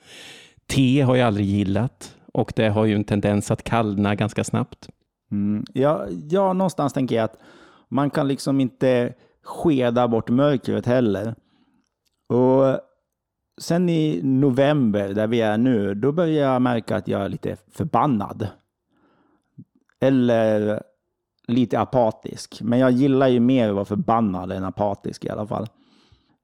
Te 0.68 1.02
har 1.02 1.16
jag 1.16 1.28
aldrig 1.28 1.46
gillat 1.46 2.16
och 2.34 2.54
det 2.56 2.70
har 2.70 2.86
ju 2.86 2.96
en 2.96 3.04
tendens 3.04 3.52
att 3.52 3.64
kallna 3.64 4.16
ganska 4.16 4.44
snabbt. 4.44 4.90
Mm. 5.32 5.66
Ja, 5.74 6.08
ja, 6.30 6.54
någonstans 6.54 6.94
tänker 6.94 7.16
jag 7.16 7.24
att 7.24 7.38
man 7.94 8.10
kan 8.10 8.28
liksom 8.28 8.60
inte 8.60 9.14
skeda 9.44 10.08
bort 10.08 10.30
mörkret 10.30 10.86
heller. 10.86 11.36
Och 12.28 12.80
sen 13.62 13.90
i 13.90 14.22
november, 14.24 15.14
där 15.14 15.28
vi 15.28 15.42
är 15.42 15.58
nu, 15.58 15.94
då 15.94 16.12
börjar 16.12 16.52
jag 16.52 16.62
märka 16.62 16.96
att 16.96 17.08
jag 17.08 17.22
är 17.22 17.30
lite 17.30 17.58
förbannad. 17.72 18.48
Eller 20.00 20.84
lite 21.48 21.80
apatisk. 21.80 22.62
Men 22.62 22.80
jag 22.80 22.92
gillar 22.92 23.28
ju 23.28 23.40
mer 23.40 23.70
att 23.70 23.76
vara 23.76 23.86
förbannad 23.86 24.52
än 24.52 24.64
apatisk 24.64 25.26
i 25.26 25.30
alla 25.30 25.48
fall. 25.48 25.68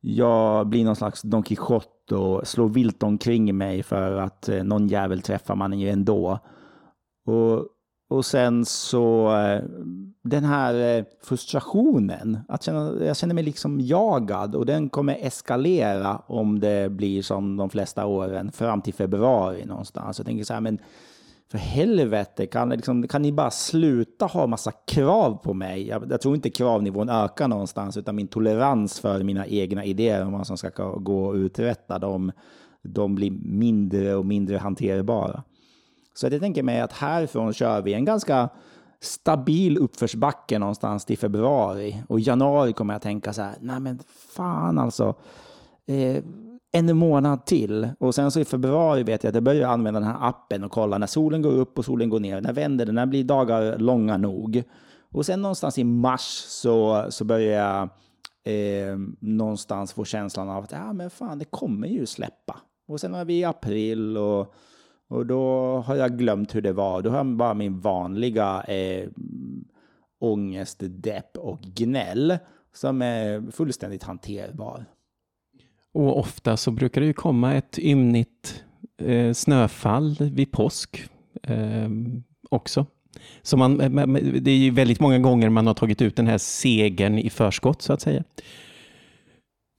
Jag 0.01 0.67
blir 0.67 0.85
någon 0.85 0.95
slags 0.95 1.21
Don 1.21 1.43
Quijote 1.43 2.15
och 2.15 2.47
slår 2.47 2.67
vilt 2.67 3.03
omkring 3.03 3.57
mig 3.57 3.83
för 3.83 4.17
att 4.17 4.49
eh, 4.49 4.63
någon 4.63 4.87
jävel 4.87 5.21
träffar 5.21 5.55
man 5.55 5.79
ju 5.79 5.89
ändå. 5.89 6.39
Och, 7.25 7.65
och 8.09 8.25
sen 8.25 8.65
så 8.65 9.35
eh, 9.37 9.63
den 10.23 10.43
här 10.43 10.97
eh, 10.97 11.03
frustrationen, 11.23 12.39
att 12.47 12.63
känna, 12.63 13.05
jag 13.05 13.17
känner 13.17 13.35
mig 13.35 13.43
liksom 13.43 13.79
jagad 13.81 14.55
och 14.55 14.65
den 14.65 14.89
kommer 14.89 15.17
eskalera 15.21 16.21
om 16.27 16.59
det 16.59 16.91
blir 16.91 17.21
som 17.21 17.57
de 17.57 17.69
flesta 17.69 18.05
åren 18.05 18.51
fram 18.51 18.81
till 18.81 18.93
februari 18.93 19.65
någonstans. 19.65 20.19
Jag 20.19 20.25
tänker 20.25 20.43
så 20.43 20.53
här, 20.53 20.61
men 20.61 20.79
för 21.51 21.57
helvete, 21.57 22.45
kan, 22.45 22.69
liksom, 22.69 23.07
kan 23.07 23.21
ni 23.21 23.31
bara 23.31 23.51
sluta 23.51 24.25
ha 24.25 24.47
massa 24.47 24.71
krav 24.71 25.33
på 25.43 25.53
mig? 25.53 25.87
Jag, 25.87 26.11
jag, 26.11 26.21
tror 26.21 26.35
inte 26.35 26.49
kravnivån 26.49 27.09
ökar 27.09 27.47
någonstans, 27.47 27.97
utan 27.97 28.15
min 28.15 28.27
tolerans 28.27 28.99
för 28.99 29.23
mina 29.23 29.47
egna 29.47 29.85
idéer 29.85 30.25
om 30.25 30.31
vad 30.31 30.47
som 30.47 30.57
ska 30.57 30.69
gå 30.97 31.25
och 31.25 31.33
uträtta, 31.33 31.99
de, 31.99 32.31
de 32.81 33.15
blir 33.15 33.31
mindre 33.31 34.15
och 34.15 34.25
mindre 34.25 34.57
hanterbara. 34.57 35.43
Så 36.19 36.27
jag 36.27 36.39
tänker 36.39 36.63
mig 36.63 36.81
att 36.81 36.93
härifrån 36.93 37.53
kör 37.53 37.81
vi 37.81 37.93
en 37.93 38.05
ganska 38.05 38.49
stabil 39.01 39.77
uppförsbacke 39.77 40.59
någonstans 40.59 41.05
till 41.05 41.17
februari. 41.17 42.03
Och 42.07 42.19
i 42.19 42.23
januari 42.23 42.73
kommer 42.73 42.93
jag 42.93 43.01
tänka 43.01 43.33
så 43.33 43.41
här, 43.41 43.55
nej 43.59 43.79
men 43.79 43.99
fan 44.35 44.79
alltså. 44.79 45.15
Eh, 45.87 46.23
en 46.71 46.97
månad 46.97 47.45
till. 47.45 47.89
Och 47.99 48.15
sen 48.15 48.31
så 48.31 48.39
i 48.39 48.45
februari 48.45 49.03
vet 49.03 49.23
jag 49.23 49.29
att 49.29 49.35
jag 49.35 49.43
börjar 49.43 49.69
använda 49.69 49.99
den 49.99 50.09
här 50.09 50.27
appen 50.29 50.63
och 50.63 50.71
kolla 50.71 50.97
när 50.97 51.07
solen 51.07 51.41
går 51.41 51.51
upp 51.51 51.77
och 51.77 51.85
solen 51.85 52.09
går 52.09 52.19
ner. 52.19 52.41
När 52.41 52.53
vänder 52.53 52.85
det? 52.85 52.91
När 52.91 53.05
blir 53.05 53.23
dagar 53.23 53.77
långa 53.77 54.17
nog? 54.17 54.63
Och 55.11 55.25
sen 55.25 55.41
någonstans 55.41 55.77
i 55.77 55.83
mars 55.83 56.43
så, 56.47 57.05
så 57.09 57.25
börjar 57.25 57.63
jag 57.63 57.81
eh, 58.53 58.97
någonstans 59.19 59.93
få 59.93 60.05
känslan 60.05 60.49
av 60.49 60.63
att 60.63 60.71
ja, 60.71 60.93
men 60.93 61.09
fan, 61.09 61.39
det 61.39 61.45
kommer 61.45 61.87
ju 61.87 62.05
släppa. 62.05 62.59
Och 62.87 62.99
sen 62.99 63.13
har 63.13 63.25
vi 63.25 63.43
april 63.43 64.17
och, 64.17 64.53
och 65.09 65.25
då 65.25 65.75
har 65.85 65.95
jag 65.95 66.17
glömt 66.17 66.55
hur 66.55 66.61
det 66.61 66.73
var. 66.73 67.01
Då 67.01 67.09
har 67.09 67.17
jag 67.17 67.37
bara 67.37 67.53
min 67.53 67.79
vanliga 67.79 68.63
eh, 68.63 69.09
ångest, 70.19 70.77
depp 70.81 71.37
och 71.37 71.61
gnäll 71.61 72.37
som 72.73 73.01
är 73.01 73.51
fullständigt 73.51 74.03
hanterbar. 74.03 74.85
Och 75.93 76.19
ofta 76.19 76.57
så 76.57 76.71
brukar 76.71 77.01
det 77.01 77.07
ju 77.07 77.13
komma 77.13 77.53
ett 77.53 77.79
ymnigt 77.79 78.63
eh, 78.97 79.33
snöfall 79.33 80.15
vid 80.19 80.51
påsk 80.51 81.09
eh, 81.43 81.89
också. 82.49 82.85
Så 83.41 83.57
man, 83.57 83.77
det 84.41 84.51
är 84.51 84.57
ju 84.57 84.71
väldigt 84.71 84.99
många 84.99 85.19
gånger 85.19 85.49
man 85.49 85.67
har 85.67 85.73
tagit 85.73 86.01
ut 86.01 86.15
den 86.15 86.27
här 86.27 86.37
segern 86.37 87.19
i 87.19 87.29
förskott 87.29 87.81
så 87.81 87.93
att 87.93 88.01
säga. 88.01 88.23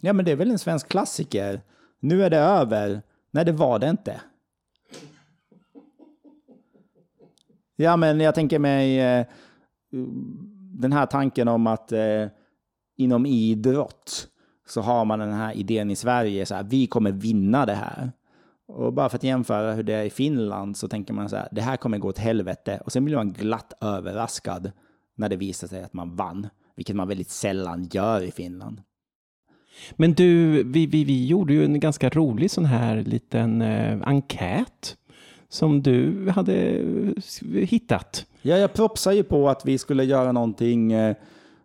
Ja, 0.00 0.12
men 0.12 0.24
det 0.24 0.32
är 0.32 0.36
väl 0.36 0.50
en 0.50 0.58
svensk 0.58 0.88
klassiker. 0.88 1.60
Nu 2.00 2.24
är 2.24 2.30
det 2.30 2.38
över. 2.38 3.02
Nej, 3.30 3.44
det 3.44 3.52
var 3.52 3.78
det 3.78 3.90
inte. 3.90 4.20
Ja, 7.80 7.96
men 7.96 8.20
jag 8.20 8.34
tänker 8.34 8.58
mig 8.58 9.00
eh, 9.00 9.26
den 10.80 10.92
här 10.92 11.06
tanken 11.06 11.48
om 11.48 11.66
att 11.66 11.92
eh, 11.92 12.26
inom 12.96 13.26
idrott 13.26 14.28
så 14.68 14.80
har 14.80 15.04
man 15.04 15.18
den 15.18 15.32
här 15.32 15.56
idén 15.56 15.90
i 15.90 15.96
Sverige, 15.96 16.46
så 16.46 16.54
här, 16.54 16.62
vi 16.62 16.86
kommer 16.86 17.12
vinna 17.12 17.66
det 17.66 17.74
här. 17.74 18.12
Och 18.68 18.92
bara 18.92 19.08
för 19.08 19.16
att 19.16 19.24
jämföra 19.24 19.72
hur 19.72 19.82
det 19.82 19.94
är 19.94 20.04
i 20.04 20.10
Finland 20.10 20.76
så 20.76 20.88
tänker 20.88 21.14
man 21.14 21.28
så 21.28 21.36
här, 21.36 21.48
det 21.52 21.60
här 21.60 21.76
kommer 21.76 21.98
gå 21.98 22.08
åt 22.08 22.18
helvete. 22.18 22.80
Och 22.84 22.92
sen 22.92 23.04
blir 23.04 23.16
man 23.16 23.32
glatt 23.32 23.72
överraskad 23.80 24.72
när 25.16 25.28
det 25.28 25.36
visar 25.36 25.68
sig 25.68 25.82
att 25.82 25.92
man 25.92 26.16
vann, 26.16 26.48
vilket 26.76 26.96
man 26.96 27.08
väldigt 27.08 27.30
sällan 27.30 27.88
gör 27.92 28.22
i 28.22 28.30
Finland. 28.30 28.82
Men 29.92 30.12
du, 30.12 30.62
vi, 30.62 30.86
vi, 30.86 31.04
vi 31.04 31.26
gjorde 31.26 31.52
ju 31.52 31.64
en 31.64 31.80
ganska 31.80 32.08
rolig 32.08 32.50
sån 32.50 32.64
här 32.64 32.96
liten 32.96 33.62
eh, 33.62 33.98
enkät 34.02 34.96
som 35.50 35.82
du 35.82 36.28
hade 36.30 36.54
eh, 36.54 37.14
hittat. 37.50 38.26
Ja, 38.42 38.56
jag 38.56 38.72
propsade 38.72 39.16
ju 39.16 39.22
på 39.22 39.48
att 39.48 39.66
vi 39.66 39.78
skulle 39.78 40.04
göra 40.04 40.32
någonting 40.32 40.92
eh, 40.92 41.16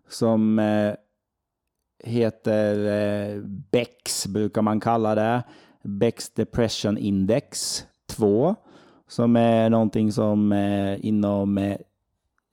som 0.09 0.59
eh, 0.59 0.93
heter 2.03 2.85
eh, 2.85 3.41
BEX, 3.71 4.27
brukar 4.27 4.61
man 4.61 4.79
kalla 4.79 5.15
det. 5.15 5.43
BEX 5.83 6.29
Depression 6.29 6.97
Index 6.97 7.83
2, 8.09 8.55
som 9.07 9.35
är 9.35 9.69
någonting 9.69 10.11
som 10.11 10.51
eh, 10.51 11.05
inom 11.05 11.57
eh, 11.57 11.77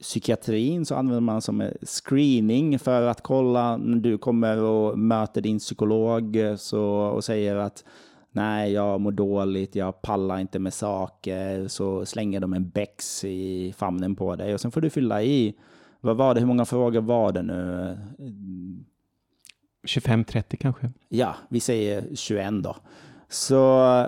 psykiatrin 0.03 0.87
så 0.87 0.95
använder 0.95 1.21
man 1.21 1.43
som 1.43 1.61
eh, 1.61 1.73
screening 1.83 2.79
för 2.79 3.03
att 3.03 3.23
kolla 3.23 3.77
när 3.77 3.99
du 3.99 4.19
kommer 4.19 4.63
och 4.63 4.99
möter 4.99 5.41
din 5.41 5.59
psykolog 5.59 6.37
eh, 6.37 6.57
så, 6.57 6.85
och 6.85 7.25
säger 7.25 7.57
att 7.57 7.85
nej, 8.33 8.73
jag 8.73 9.01
mår 9.01 9.13
dåligt, 9.13 9.75
jag 9.75 10.03
pallar 10.03 10.39
inte 10.39 10.59
med 10.59 10.75
saker, 10.75 11.69
så 11.69 12.07
slänger 12.07 12.41
de 12.41 12.55
en 12.55 12.69
bex 12.69 13.25
i 13.25 13.75
famnen 13.77 14.17
på 14.17 14.37
dig 14.37 14.55
och 14.55 14.61
sen 14.61 14.71
får 14.71 14.81
du 14.81 14.91
fylla 14.91 15.23
i, 15.23 15.55
vad 16.01 16.17
var 16.17 16.35
det, 16.35 16.41
hur 16.41 16.47
många 16.47 16.65
frågor 16.65 17.01
var 17.01 17.33
det 17.33 17.43
nu? 17.43 17.99
25-30 19.87 20.57
kanske? 20.57 20.91
Ja, 21.09 21.35
vi 21.49 21.61
säger 21.61 22.15
21 22.15 22.53
då. 22.63 22.77
Så 23.29 24.07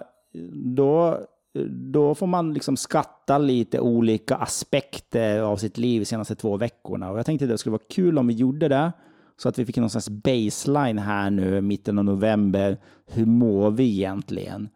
då, 0.76 1.20
då 1.68 2.14
får 2.14 2.26
man 2.26 2.54
liksom 2.54 2.76
skatta 2.76 3.38
lite 3.38 3.80
olika 3.80 4.36
aspekter 4.36 5.40
av 5.40 5.56
sitt 5.56 5.78
liv 5.78 6.00
de 6.00 6.04
senaste 6.04 6.34
två 6.34 6.56
veckorna. 6.56 7.10
Och 7.10 7.18
jag 7.18 7.26
tänkte 7.26 7.44
att 7.44 7.50
det 7.50 7.58
skulle 7.58 7.70
vara 7.70 7.82
kul 7.90 8.18
om 8.18 8.26
vi 8.26 8.34
gjorde 8.34 8.68
det. 8.68 8.92
Så 9.36 9.48
att 9.48 9.58
vi 9.58 9.66
fick 9.66 9.76
någon 9.76 9.90
slags 9.90 10.08
baseline 10.08 10.98
här 10.98 11.30
nu, 11.30 11.60
mitten 11.60 11.98
av 11.98 12.04
november. 12.04 12.78
Hur 13.06 13.26
mår 13.26 13.70
vi 13.70 13.84
egentligen? 13.84 14.68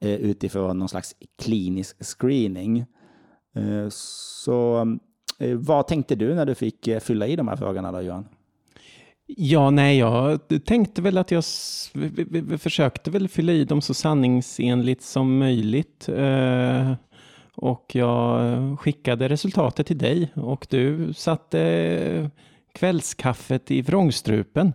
Eh, 0.00 0.14
utifrån 0.14 0.78
någon 0.78 0.88
slags 0.88 1.14
klinisk 1.42 2.04
screening. 2.04 2.78
Eh, 3.56 3.88
så 3.88 4.86
eh, 5.38 5.56
vad 5.56 5.86
tänkte 5.86 6.14
du 6.14 6.34
när 6.34 6.46
du 6.46 6.54
fick 6.54 6.88
eh, 6.88 7.00
fylla 7.00 7.26
i 7.26 7.36
de 7.36 7.48
här 7.48 7.56
frågorna 7.56 7.92
då, 7.92 8.00
Johan? 8.00 8.26
Ja, 9.36 9.70
nej, 9.70 9.98
jag 9.98 10.40
tänkte 10.64 11.02
väl 11.02 11.18
att 11.18 11.30
jag 11.30 11.44
försökte 12.58 13.10
väl 13.10 13.28
fylla 13.28 13.52
i 13.52 13.64
dem 13.64 13.82
så 13.82 13.94
sanningsenligt 13.94 15.02
som 15.02 15.38
möjligt. 15.38 16.08
Eh, 16.08 16.92
och 17.54 17.94
jag 17.94 18.80
skickade 18.80 19.28
resultatet 19.28 19.86
till 19.86 19.98
dig 19.98 20.32
och 20.34 20.66
du 20.70 21.12
satte 21.14 22.30
kvällskaffet 22.72 23.70
i 23.70 23.82
vrångstrupen. 23.82 24.72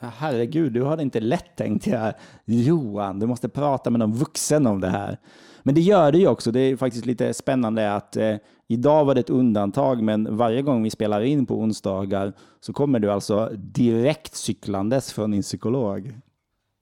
Herregud, 0.00 0.72
du 0.72 0.82
har 0.82 0.96
det 0.96 1.02
inte 1.02 1.20
lätt 1.20 1.56
tänkt 1.56 1.86
jag. 1.86 2.12
Johan, 2.44 3.18
du 3.18 3.26
måste 3.26 3.48
prata 3.48 3.90
med 3.90 3.98
någon 3.98 4.12
vuxen 4.12 4.66
om 4.66 4.80
det 4.80 4.88
här. 4.88 5.18
Men 5.62 5.74
det 5.74 5.80
gör 5.80 6.12
det 6.12 6.18
ju 6.18 6.28
också. 6.28 6.52
Det 6.52 6.60
är 6.60 6.76
faktiskt 6.76 7.06
lite 7.06 7.34
spännande 7.34 7.94
att 7.94 8.16
eh, 8.16 8.36
idag 8.68 9.04
var 9.04 9.14
det 9.14 9.20
ett 9.20 9.30
undantag, 9.30 10.02
men 10.02 10.36
varje 10.36 10.62
gång 10.62 10.82
vi 10.82 10.90
spelar 10.90 11.20
in 11.20 11.46
på 11.46 11.58
onsdagar 11.58 12.32
så 12.60 12.72
kommer 12.72 12.98
du 12.98 13.12
alltså 13.12 13.50
direkt 13.56 14.34
cyklandes 14.34 15.12
från 15.12 15.30
din 15.30 15.42
psykolog. 15.42 16.14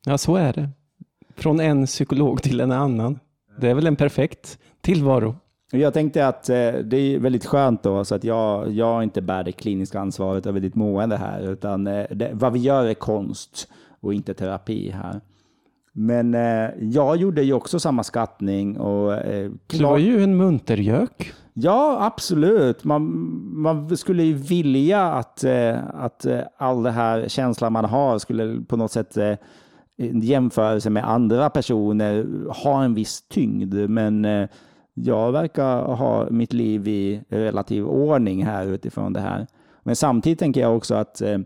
Ja, 0.06 0.18
så 0.18 0.36
är 0.36 0.52
det. 0.52 0.68
Från 1.36 1.60
en 1.60 1.86
psykolog 1.86 2.42
till 2.42 2.60
en 2.60 2.72
annan. 2.72 3.18
Det 3.60 3.68
är 3.70 3.74
väl 3.74 3.86
en 3.86 3.96
perfekt 3.96 4.58
tillvaro. 4.80 5.36
Jag 5.72 5.94
tänkte 5.94 6.28
att 6.28 6.48
eh, 6.48 6.72
det 6.72 6.96
är 6.96 7.18
väldigt 7.18 7.46
skönt 7.46 7.82
då, 7.82 8.04
så 8.04 8.14
att 8.14 8.24
jag, 8.24 8.72
jag 8.72 9.02
inte 9.02 9.22
bär 9.22 9.44
det 9.44 9.52
kliniska 9.52 10.00
ansvaret 10.00 10.46
över 10.46 10.60
ditt 10.60 10.74
mående 10.74 11.16
här, 11.16 11.52
utan 11.52 11.86
eh, 11.86 12.06
det, 12.10 12.30
vad 12.32 12.52
vi 12.52 12.58
gör 12.58 12.86
är 12.86 12.94
konst 12.94 13.68
och 14.00 14.14
inte 14.14 14.34
terapi 14.34 14.90
här. 14.90 15.20
Men 15.92 16.34
eh, 16.34 16.70
jag 16.80 17.16
gjorde 17.16 17.42
ju 17.42 17.52
också 17.52 17.80
samma 17.80 18.02
skattning. 18.02 18.78
Och, 18.78 19.14
eh, 19.14 19.50
klar... 19.66 19.78
Du 19.78 19.84
var 19.84 19.98
ju 19.98 20.22
en 20.22 20.36
muntergök. 20.36 21.32
Ja, 21.52 21.98
absolut. 22.00 22.84
Man, 22.84 23.02
man 23.60 23.96
skulle 23.96 24.22
ju 24.22 24.34
vilja 24.34 25.02
att, 25.02 25.44
eh, 25.44 25.78
att 25.94 26.26
all 26.56 26.82
det 26.82 26.90
här 26.90 27.28
känslan 27.28 27.72
man 27.72 27.84
har 27.84 28.18
skulle 28.18 28.60
på 28.68 28.76
något 28.76 28.92
sätt 28.92 29.16
eh, 29.16 29.34
jämförelse 30.22 30.90
med 30.90 31.10
andra 31.10 31.50
personer 31.50 32.26
ha 32.48 32.84
en 32.84 32.94
viss 32.94 33.22
tyngd. 33.28 33.74
Men 33.74 34.48
jag 34.98 35.32
verkar 35.32 35.82
ha 35.82 36.30
mitt 36.30 36.52
liv 36.52 36.88
i 36.88 37.22
relativ 37.28 37.86
ordning 37.86 38.44
här 38.44 38.66
utifrån 38.66 39.12
det 39.12 39.20
här. 39.20 39.46
Men 39.82 39.96
samtidigt 39.96 40.38
tänker 40.38 40.60
jag 40.60 40.76
också 40.76 40.94
att 40.94 41.20
eh, 41.20 41.38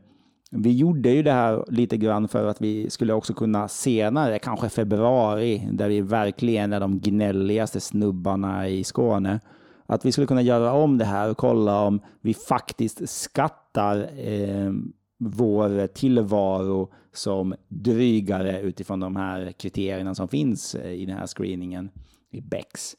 vi 0.51 0.73
gjorde 0.73 1.11
ju 1.11 1.23
det 1.23 1.33
här 1.33 1.65
lite 1.69 1.97
grann 1.97 2.29
för 2.29 2.47
att 2.47 2.61
vi 2.61 2.91
skulle 2.91 3.13
också 3.13 3.35
kunna 3.35 3.69
senare, 3.69 4.39
kanske 4.39 4.69
februari, 4.69 5.69
där 5.73 5.89
vi 5.89 6.01
verkligen 6.01 6.73
är 6.73 6.81
de 6.81 6.99
gnälligaste 7.01 7.81
snubbarna 7.81 8.69
i 8.69 8.85
Skåne, 8.85 9.41
att 9.87 10.05
vi 10.05 10.13
skulle 10.13 10.27
kunna 10.27 10.43
göra 10.43 10.73
om 10.73 10.99
det 10.99 11.05
här 11.05 11.31
och 11.31 11.37
kolla 11.37 11.81
om 11.81 12.01
vi 12.21 12.35
faktiskt 12.35 13.09
skattar 13.09 13.97
eh, 14.17 14.73
vår 15.19 15.87
tillvaro 15.87 16.93
som 17.13 17.55
drygare 17.69 18.61
utifrån 18.61 19.01
de 19.01 19.17
här 19.17 19.53
kriterierna 19.53 20.15
som 20.15 20.29
finns 20.29 20.75
eh, 20.75 20.93
i 20.93 21.07
den 21.07 21.17
här 21.17 21.27
screeningen 21.27 21.91
i 22.31 22.41
BEX. 22.41 22.97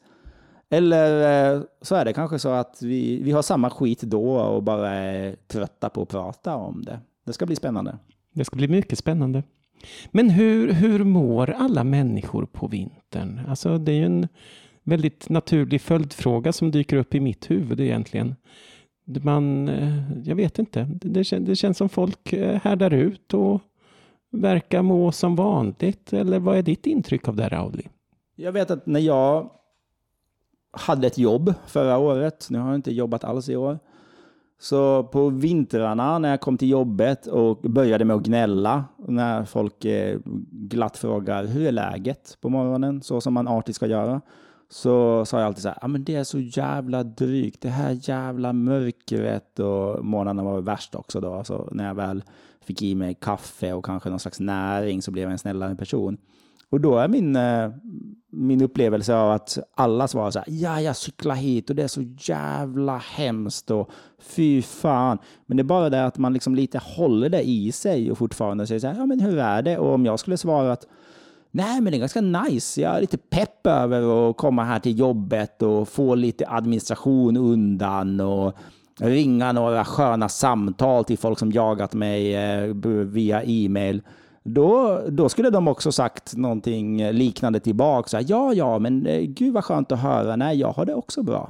Eller 0.74 1.56
eh, 1.56 1.62
så 1.82 1.96
är 1.96 2.06
det 2.06 2.14
kanske 2.14 2.40
så 2.40 2.50
att 2.50 2.82
vi, 2.82 3.24
vi 3.24 3.32
har 3.32 3.42
samma 3.42 3.70
skit 3.70 4.02
då 4.02 4.32
och 4.32 4.64
bara 4.64 4.90
är 4.90 5.36
trötta 5.48 5.90
på 5.90 6.02
att 6.02 6.10
prata 6.10 6.56
om 6.56 6.86
det. 6.86 7.00
Det 7.26 7.34
ska 7.34 7.46
bli 7.46 7.56
spännande. 7.56 7.98
Det 8.34 8.46
ska 8.46 8.56
bli 8.56 8.68
mycket 8.68 8.98
spännande. 8.98 9.44
Men 10.12 10.30
hur, 10.30 10.72
hur 10.72 11.04
mår 11.04 11.50
alla 11.50 11.84
människor 11.84 12.46
på 12.46 12.68
vintern? 12.68 13.42
Alltså 13.48 13.78
det 13.78 13.92
är 13.92 13.96
ju 13.96 14.06
en 14.06 14.28
väldigt 14.84 15.30
naturlig 15.30 15.82
följdfråga 15.82 16.54
som 16.54 16.72
dyker 16.72 16.98
upp 16.98 17.16
i 17.16 17.20
mitt 17.20 17.52
huvud 17.52 17.80
egentligen. 17.80 18.36
Man, 19.24 19.70
eh, 19.70 20.22
jag 20.24 20.36
vet 20.36 20.60
inte, 20.60 20.90
det, 21.02 21.40
det 21.40 21.56
känns 21.56 21.78
som 21.78 21.90
folk 21.90 22.34
eh, 22.34 22.60
härdar 22.64 22.94
ut 22.94 23.34
och 23.34 23.62
verkar 24.32 24.82
må 24.82 25.12
som 25.12 25.36
vanligt. 25.36 26.14
Eller 26.14 26.40
vad 26.40 26.58
är 26.58 26.62
ditt 26.62 26.86
intryck 26.86 27.28
av 27.28 27.36
det, 27.36 27.48
Rauli? 27.48 27.88
Jag 28.36 28.52
vet 28.52 28.72
att 28.72 28.86
när 28.86 29.00
jag 29.00 29.50
hade 30.72 31.08
ett 31.08 31.18
jobb 31.18 31.54
förra 31.66 31.98
året, 31.98 32.48
nu 32.50 32.60
har 32.60 32.68
jag 32.68 32.76
inte 32.76 32.92
jobbat 32.92 33.24
alls 33.24 33.50
i 33.50 33.56
år, 33.56 33.80
så 34.60 35.04
på 35.04 35.30
vintrarna 35.30 36.20
när 36.20 36.30
jag 36.30 36.42
kom 36.42 36.58
till 36.58 36.70
jobbet 36.70 37.28
och 37.28 37.58
började 37.58 38.06
med 38.06 38.16
att 38.16 38.24
gnälla, 38.24 38.86
när 38.98 39.46
folk 39.46 39.86
eh, 39.86 40.20
glatt 40.52 40.98
frågar 40.98 41.46
hur 41.46 41.68
är 41.68 41.72
läget 41.72 42.38
på 42.42 42.50
morgonen, 42.50 43.02
så 43.02 43.22
som 43.22 43.34
man 43.34 43.48
artigt 43.48 43.76
ska 43.76 43.88
göra, 43.88 44.22
så 44.72 45.26
sa 45.26 45.40
jag 45.40 45.46
alltid 45.46 45.62
så 45.62 45.68
här, 45.68 45.78
ah, 45.82 45.88
men 45.88 46.04
det 46.04 46.16
är 46.16 46.24
så 46.24 46.40
jävla 46.40 47.04
drygt, 47.04 47.62
det 47.62 47.70
här 47.70 48.00
jävla 48.02 48.54
mörkret. 48.54 49.60
Och 49.60 50.06
morgnarna 50.06 50.44
var 50.44 50.62
värst 50.62 50.96
också 50.96 51.22
då, 51.22 51.44
så 51.44 51.70
när 51.72 51.88
jag 51.88 51.96
väl 51.96 52.24
fick 52.62 52.82
i 52.82 52.96
mig 52.96 53.14
kaffe 53.14 53.74
och 53.74 53.86
kanske 53.86 54.10
någon 54.10 54.20
slags 54.20 54.40
näring 54.40 55.02
så 55.02 55.12
blev 55.12 55.24
jag 55.24 55.32
en 55.32 55.38
snällare 55.38 55.76
person. 55.76 56.18
Och 56.72 56.82
då 56.82 56.98
är 56.98 57.08
min, 57.08 57.36
eh, 57.36 57.70
min 58.30 58.62
upplevelse 58.62 59.16
av 59.16 59.32
att 59.32 59.58
alla 59.76 60.08
svarar 60.08 60.32
så 60.32 60.40
här, 60.40 60.48
ja, 60.50 60.82
jag 60.82 60.96
cyklar 60.96 61.36
hit 61.36 61.70
och 61.70 61.76
det 61.76 61.84
är 61.84 61.88
så 61.88 62.02
jävla 62.20 62.98
hemskt 62.98 63.72
och 63.72 63.90
fy 64.20 64.62
fan. 64.62 65.18
Men 65.46 65.58
det 65.58 65.62
är 65.62 65.66
bara 65.66 65.90
det 65.90 66.06
att 66.06 66.18
man 66.18 66.34
liksom 66.34 66.56
lite 66.56 66.80
håller 66.84 67.30
det 67.30 67.42
i 67.42 67.72
sig 67.72 68.12
och 68.12 68.18
fortfarande 68.18 68.68
säger 68.68 68.80
så 68.80 68.88
här, 68.88 68.96
ja 68.98 69.06
men 69.06 69.20
hur 69.20 69.40
är 69.40 69.62
det? 69.62 69.78
Och 69.78 69.94
om 69.94 70.06
jag 70.06 70.20
skulle 70.20 70.38
svara 70.38 70.72
att 70.72 70.88
Nej, 71.54 71.82
men 71.82 71.92
det 71.92 71.98
är 71.98 72.00
ganska 72.00 72.22
nice. 72.22 72.82
Jag 72.82 72.96
är 72.96 73.02
lite 73.02 73.18
pepp 73.18 73.68
över 73.68 74.30
att 74.30 74.38
komma 74.38 74.64
här 74.64 74.80
till 74.80 75.00
jobbet 75.00 75.62
och 75.62 75.90
få 75.90 76.16
lite 76.16 76.48
administration 76.48 77.38
undan 77.38 78.20
och 78.20 78.56
ringa 79.00 79.52
några 79.52 79.86
sköna 79.86 80.30
samtal 80.30 81.06
till 81.06 81.18
folk 81.18 81.40
som 81.40 81.52
jagat 81.52 81.94
mig 81.94 82.36
eh, 82.36 82.76
via 83.06 83.44
e-mail 83.44 84.02
då, 84.44 85.02
då 85.10 85.30
skulle 85.30 85.50
de 85.50 85.68
också 85.68 85.92
sagt 85.92 86.36
någonting 86.38 87.12
liknande 87.12 87.60
tillbaka. 87.60 88.22
ja, 88.22 88.54
ja, 88.54 88.80
men 88.80 89.06
eh, 89.06 89.22
gud 89.22 89.54
vad 89.54 89.64
skönt 89.66 89.92
att 89.92 90.00
höra. 90.00 90.36
Nej, 90.36 90.60
jag 90.60 90.72
har 90.72 90.86
det 90.86 90.94
också 90.94 91.24
bra. 91.24 91.50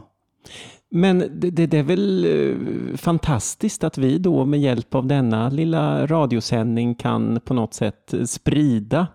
Men 0.89 1.19
det, 1.19 1.49
det, 1.49 1.65
det, 1.65 1.77
är 1.77 1.83
väl 1.83 2.25
eh, 2.25 2.97
fantastiskt 2.97 3.83
att 3.83 3.97
vi 3.97 4.17
då 4.17 4.45
med 4.45 4.59
hjälp 4.59 4.95
av 4.95 5.07
denna 5.07 5.49
lilla 5.49 6.07
radiosändning 6.07 6.95
kan 6.95 7.39
på 7.45 7.53
något 7.53 7.73
sätt 7.73 8.13
sprida 8.25 9.07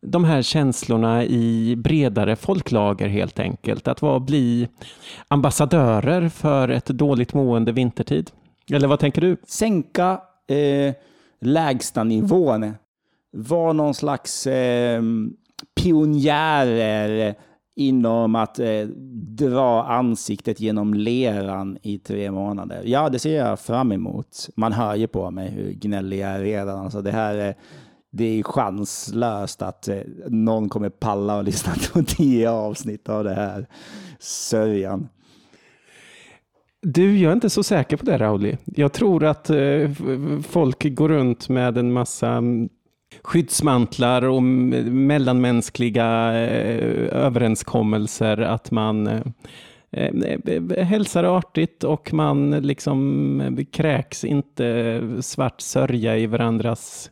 de 0.00 0.24
här 0.24 0.42
känslorna 0.42 1.24
i 1.24 1.76
bredare 1.76 2.36
folklager 2.36 3.08
helt 3.08 3.38
enkelt. 3.38 3.88
Att 3.88 4.02
vara, 4.02 4.20
bli 4.20 4.68
ambassadörer 5.28 6.28
för 6.28 6.68
ett 6.68 6.86
dåligt 6.86 7.34
mående 7.34 7.72
vintertid. 7.72 8.30
Eller 8.72 8.88
vad 8.88 8.98
tänker 8.98 9.20
du? 9.20 9.36
Sänka 9.46 10.20
eh, 10.48 10.94
lägsta 11.40 12.04
nivån 12.04 12.74
var 13.36 13.72
någon 13.72 13.94
slags 13.94 14.46
eh, 14.46 15.02
pionjärer 15.80 17.34
inom 17.76 18.34
att 18.34 18.58
eh, 18.58 18.86
dra 19.38 19.84
ansiktet 19.84 20.60
genom 20.60 20.94
leran 20.94 21.78
i 21.82 21.98
tre 21.98 22.30
månader. 22.30 22.82
Ja, 22.84 23.08
det 23.08 23.18
ser 23.18 23.36
jag 23.36 23.60
fram 23.60 23.92
emot. 23.92 24.48
Man 24.56 24.72
hör 24.72 24.94
ju 24.94 25.06
på 25.06 25.30
mig 25.30 25.50
hur 25.50 25.72
gnällig 25.72 26.18
jag 26.18 26.30
är 26.30 26.40
redan. 26.40 26.78
Alltså 26.78 27.02
det 27.02 27.10
här 27.10 27.34
är, 27.34 27.54
det 28.12 28.24
är 28.24 28.42
chanslöst 28.42 29.62
att 29.62 29.88
eh, 29.88 29.98
någon 30.26 30.68
kommer 30.68 30.90
palla 30.90 31.36
och 31.36 31.44
lyssna 31.44 31.72
på 31.92 32.02
tio 32.02 32.50
avsnitt 32.50 33.08
av 33.08 33.24
det 33.24 33.34
här 33.34 33.66
sörjan. 34.18 35.08
Du, 36.82 37.18
jag 37.18 37.30
är 37.30 37.34
inte 37.34 37.50
så 37.50 37.62
säker 37.62 37.96
på 37.96 38.04
det 38.04 38.18
Rauli. 38.18 38.56
Jag 38.64 38.92
tror 38.92 39.24
att 39.24 39.50
eh, 39.50 39.90
folk 40.42 40.94
går 40.94 41.08
runt 41.08 41.48
med 41.48 41.78
en 41.78 41.92
massa 41.92 42.28
mm, 42.28 42.68
skyddsmantlar 43.22 44.22
och 44.22 44.42
mellanmänskliga 44.42 46.32
eh, 46.34 47.24
överenskommelser 47.24 48.38
att 48.38 48.70
man 48.70 49.06
eh, 49.06 49.22
eh, 49.90 50.84
hälsar 50.84 51.24
artigt 51.24 51.84
och 51.84 52.12
man 52.12 52.50
liksom 52.50 53.66
kräks 53.72 54.24
inte 54.24 55.02
svart 55.20 55.60
sörja 55.60 56.18
i 56.18 56.26
varandras 56.26 57.10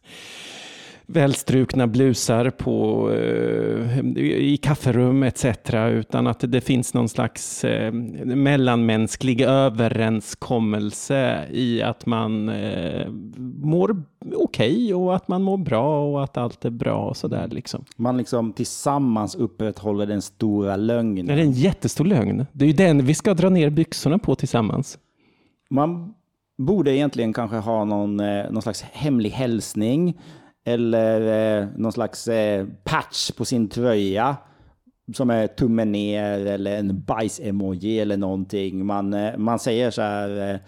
välstrukna 1.07 1.87
blusar 1.87 2.51
på, 2.51 3.11
eh, 3.12 3.99
i 4.27 4.59
kafferum 4.62 5.23
etc. 5.23 5.45
Utan 5.75 6.27
att 6.27 6.40
det 6.40 6.61
finns 6.61 6.95
någon 6.95 7.09
slags 7.09 7.64
eh, 7.64 7.93
mellanmänsklig 8.25 9.40
överenskommelse 9.40 11.49
i 11.51 11.83
att 11.83 12.07
man 12.07 12.49
eh, 12.49 13.09
mår 13.62 14.03
okej 14.35 14.75
okay 14.75 14.95
och 14.95 15.17
att 15.17 15.29
man 15.29 15.43
mår 15.43 15.57
bra 15.57 16.12
och 16.12 16.25
att 16.25 16.37
allt 16.37 16.64
är 16.64 16.71
bra 16.71 17.09
och 17.09 17.17
sådär. 17.17 17.49
Liksom. 17.49 17.85
Man 17.97 18.17
liksom 18.17 18.53
tillsammans 18.53 19.35
upprätthåller 19.35 20.07
den 20.07 20.23
stora 20.23 20.77
lögnen. 20.77 21.27
Det 21.27 21.33
är 21.33 21.38
en 21.38 21.53
jättestor 21.53 22.05
lögn. 22.05 22.47
Det 22.53 22.64
är 22.64 22.69
ju 22.69 22.75
den 22.75 23.07
vi 23.07 23.14
ska 23.14 23.35
dra 23.35 23.49
ner 23.49 23.71
byxorna 23.71 24.19
på 24.19 24.35
tillsammans. 24.35 24.99
Man 25.71 26.14
borde 26.59 26.97
egentligen 26.97 27.33
kanske 27.33 27.57
ha 27.57 27.85
någon, 27.85 28.17
någon 28.51 28.62
slags 28.62 28.83
hemlig 28.83 29.31
hälsning 29.31 30.14
eller 30.64 31.61
eh, 31.61 31.68
någon 31.77 31.92
slags 31.92 32.29
eh, 32.29 32.66
patch 32.85 33.31
på 33.31 33.44
sin 33.44 33.68
tröja 33.68 34.37
som 35.14 35.31
är 35.31 35.46
tummen 35.46 35.92
ner 35.92 36.46
eller 36.46 36.77
en 36.77 37.00
bajs-emoji 37.00 38.00
eller 38.00 38.16
någonting. 38.16 38.87
Man, 38.87 39.14
eh, 39.14 39.37
man 39.37 39.59
säger 39.59 39.90
så 39.90 40.03
här, 40.03 40.50
eh, 40.55 40.61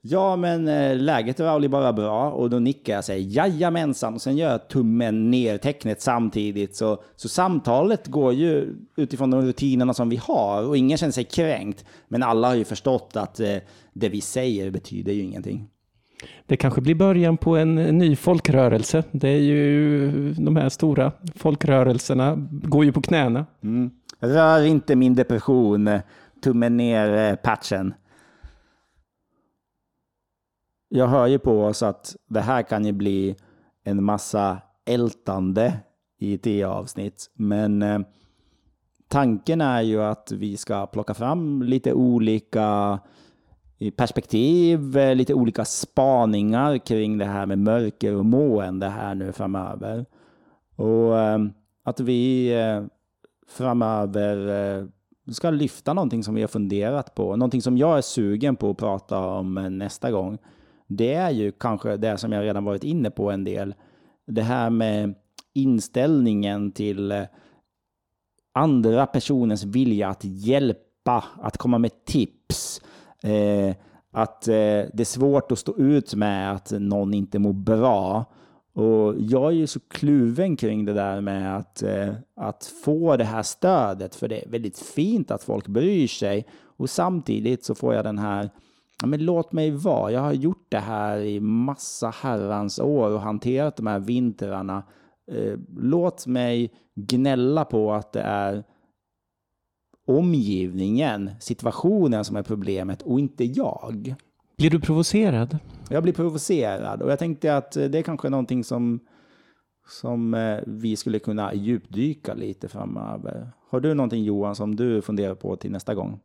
ja 0.00 0.36
men 0.36 0.68
eh, 0.68 0.96
läget 0.96 1.40
är 1.40 1.44
Rauli 1.44 1.68
bara 1.68 1.92
bra 1.92 2.30
och 2.30 2.50
då 2.50 2.58
nickar 2.58 2.92
jag 2.92 2.98
och 2.98 3.04
säger 3.04 3.36
jajamensan 3.36 4.14
och 4.14 4.22
sen 4.22 4.36
gör 4.36 4.50
jag 4.50 4.68
tummen 4.68 5.30
ner-tecknet 5.30 6.00
samtidigt. 6.02 6.76
Så, 6.76 7.02
så 7.16 7.28
samtalet 7.28 8.06
går 8.06 8.32
ju 8.32 8.74
utifrån 8.96 9.30
de 9.30 9.42
rutinerna 9.42 9.94
som 9.94 10.08
vi 10.08 10.16
har 10.16 10.66
och 10.66 10.76
ingen 10.76 10.98
känner 10.98 11.12
sig 11.12 11.24
kränkt. 11.24 11.84
Men 12.08 12.22
alla 12.22 12.48
har 12.48 12.54
ju 12.54 12.64
förstått 12.64 13.16
att 13.16 13.40
eh, 13.40 13.56
det 13.92 14.08
vi 14.08 14.20
säger 14.20 14.70
betyder 14.70 15.12
ju 15.12 15.22
ingenting. 15.22 15.68
Det 16.46 16.56
kanske 16.56 16.80
blir 16.80 16.94
början 16.94 17.36
på 17.36 17.56
en 17.56 17.74
ny 17.74 18.16
folkrörelse. 18.16 19.04
Det 19.10 19.28
är 19.28 19.40
ju 19.40 20.10
de 20.32 20.56
här 20.56 20.68
stora 20.68 21.12
folkrörelserna 21.34 22.34
går 22.50 22.84
ju 22.84 22.92
på 22.92 23.02
knäna. 23.02 23.46
Mm. 23.62 23.90
Rör 24.20 24.64
inte 24.64 24.96
min 24.96 25.14
depression, 25.14 25.88
eh, 25.88 26.00
tummen 26.42 26.76
ner 26.76 27.30
eh, 27.30 27.36
patchen. 27.36 27.94
Jag 30.88 31.08
hör 31.08 31.26
ju 31.26 31.38
på 31.38 31.64
oss 31.64 31.82
att 31.82 32.16
det 32.28 32.40
här 32.40 32.62
kan 32.62 32.84
ju 32.84 32.92
bli 32.92 33.36
en 33.84 34.04
massa 34.04 34.58
ältande 34.84 35.78
i 36.18 36.36
det 36.36 36.64
avsnitt. 36.64 37.30
Men 37.34 37.82
eh, 37.82 37.98
tanken 39.08 39.60
är 39.60 39.82
ju 39.82 40.02
att 40.02 40.32
vi 40.32 40.56
ska 40.56 40.86
plocka 40.86 41.14
fram 41.14 41.62
lite 41.62 41.92
olika 41.92 42.98
perspektiv, 43.96 44.96
eh, 44.96 45.14
lite 45.14 45.34
olika 45.34 45.64
spaningar 45.64 46.78
kring 46.78 47.18
det 47.18 47.24
här 47.24 47.46
med 47.46 47.58
mörker 47.58 48.14
och 48.14 48.24
mående 48.24 48.88
här 48.88 49.14
nu 49.14 49.32
framöver. 49.32 50.06
Och 50.76 51.18
eh, 51.18 51.38
att 51.84 52.00
vi 52.00 52.52
eh, 52.60 52.84
framöver 53.48 54.88
ska 55.32 55.50
lyfta 55.50 55.94
någonting 55.94 56.24
som 56.24 56.34
vi 56.34 56.40
har 56.40 56.48
funderat 56.48 57.14
på, 57.14 57.36
någonting 57.36 57.62
som 57.62 57.78
jag 57.78 57.98
är 57.98 58.02
sugen 58.02 58.56
på 58.56 58.70
att 58.70 58.76
prata 58.76 59.18
om 59.18 59.54
nästa 59.78 60.10
gång. 60.10 60.38
Det 60.86 61.14
är 61.14 61.30
ju 61.30 61.52
kanske 61.52 61.96
det 61.96 62.18
som 62.18 62.32
jag 62.32 62.44
redan 62.44 62.64
varit 62.64 62.84
inne 62.84 63.10
på 63.10 63.30
en 63.30 63.44
del. 63.44 63.74
Det 64.26 64.42
här 64.42 64.70
med 64.70 65.14
inställningen 65.54 66.72
till 66.72 67.26
andra 68.54 69.06
personers 69.06 69.64
vilja 69.64 70.08
att 70.08 70.24
hjälpa, 70.24 71.24
att 71.42 71.56
komma 71.56 71.78
med 71.78 72.04
tips, 72.04 72.80
Eh, 73.22 73.74
att 74.12 74.48
eh, 74.48 74.54
det 74.92 75.00
är 75.00 75.04
svårt 75.04 75.52
att 75.52 75.58
stå 75.58 75.76
ut 75.76 76.14
med 76.14 76.52
att 76.52 76.70
någon 76.70 77.14
inte 77.14 77.38
mår 77.38 77.52
bra. 77.52 78.24
Och 78.72 79.14
jag 79.18 79.46
är 79.46 79.56
ju 79.56 79.66
så 79.66 79.80
kluven 79.80 80.56
kring 80.56 80.84
det 80.84 80.92
där 80.92 81.20
med 81.20 81.56
att, 81.56 81.82
eh, 81.82 82.14
att 82.36 82.72
få 82.84 83.16
det 83.16 83.24
här 83.24 83.42
stödet, 83.42 84.14
för 84.14 84.28
det 84.28 84.44
är 84.44 84.50
väldigt 84.50 84.78
fint 84.78 85.30
att 85.30 85.42
folk 85.42 85.68
bryr 85.68 86.06
sig. 86.06 86.46
Och 86.76 86.90
samtidigt 86.90 87.64
så 87.64 87.74
får 87.74 87.94
jag 87.94 88.04
den 88.04 88.18
här 88.18 88.50
ja, 89.00 89.06
men 89.06 89.24
låt 89.24 89.52
mig 89.52 89.70
vara. 89.70 90.12
Jag 90.12 90.20
har 90.20 90.32
gjort 90.32 90.66
det 90.68 90.78
här 90.78 91.18
i 91.18 91.40
massa 91.40 92.10
herrans 92.10 92.78
år 92.78 93.10
och 93.10 93.20
hanterat 93.20 93.76
de 93.76 93.86
här 93.86 93.98
vintrarna. 93.98 94.82
Eh, 95.32 95.58
låt 95.76 96.26
mig 96.26 96.72
gnälla 96.94 97.64
på 97.64 97.92
att 97.92 98.12
det 98.12 98.22
är 98.22 98.64
omgivningen, 100.08 101.30
situationen 101.40 102.24
som 102.24 102.36
är 102.36 102.42
problemet 102.42 103.02
och 103.02 103.20
inte 103.20 103.44
jag. 103.44 104.14
Blir 104.56 104.70
du 104.70 104.80
provocerad? 104.80 105.58
Jag 105.90 106.02
blir 106.02 106.12
provocerad 106.12 107.02
och 107.02 107.10
jag 107.10 107.18
tänkte 107.18 107.56
att 107.56 107.72
det 107.72 107.94
är 107.98 108.02
kanske 108.02 108.28
någonting 108.28 108.64
som, 108.64 109.00
som 109.88 110.34
eh, 110.34 110.58
vi 110.66 110.96
skulle 110.96 111.18
kunna 111.18 111.54
djupdyka 111.54 112.34
lite 112.34 112.68
framöver. 112.68 113.50
Har 113.70 113.80
du 113.80 113.94
någonting 113.94 114.24
Johan 114.24 114.56
som 114.56 114.76
du 114.76 115.02
funderar 115.02 115.34
på 115.34 115.56
till 115.56 115.70
nästa 115.70 115.94
gång? 115.94 116.20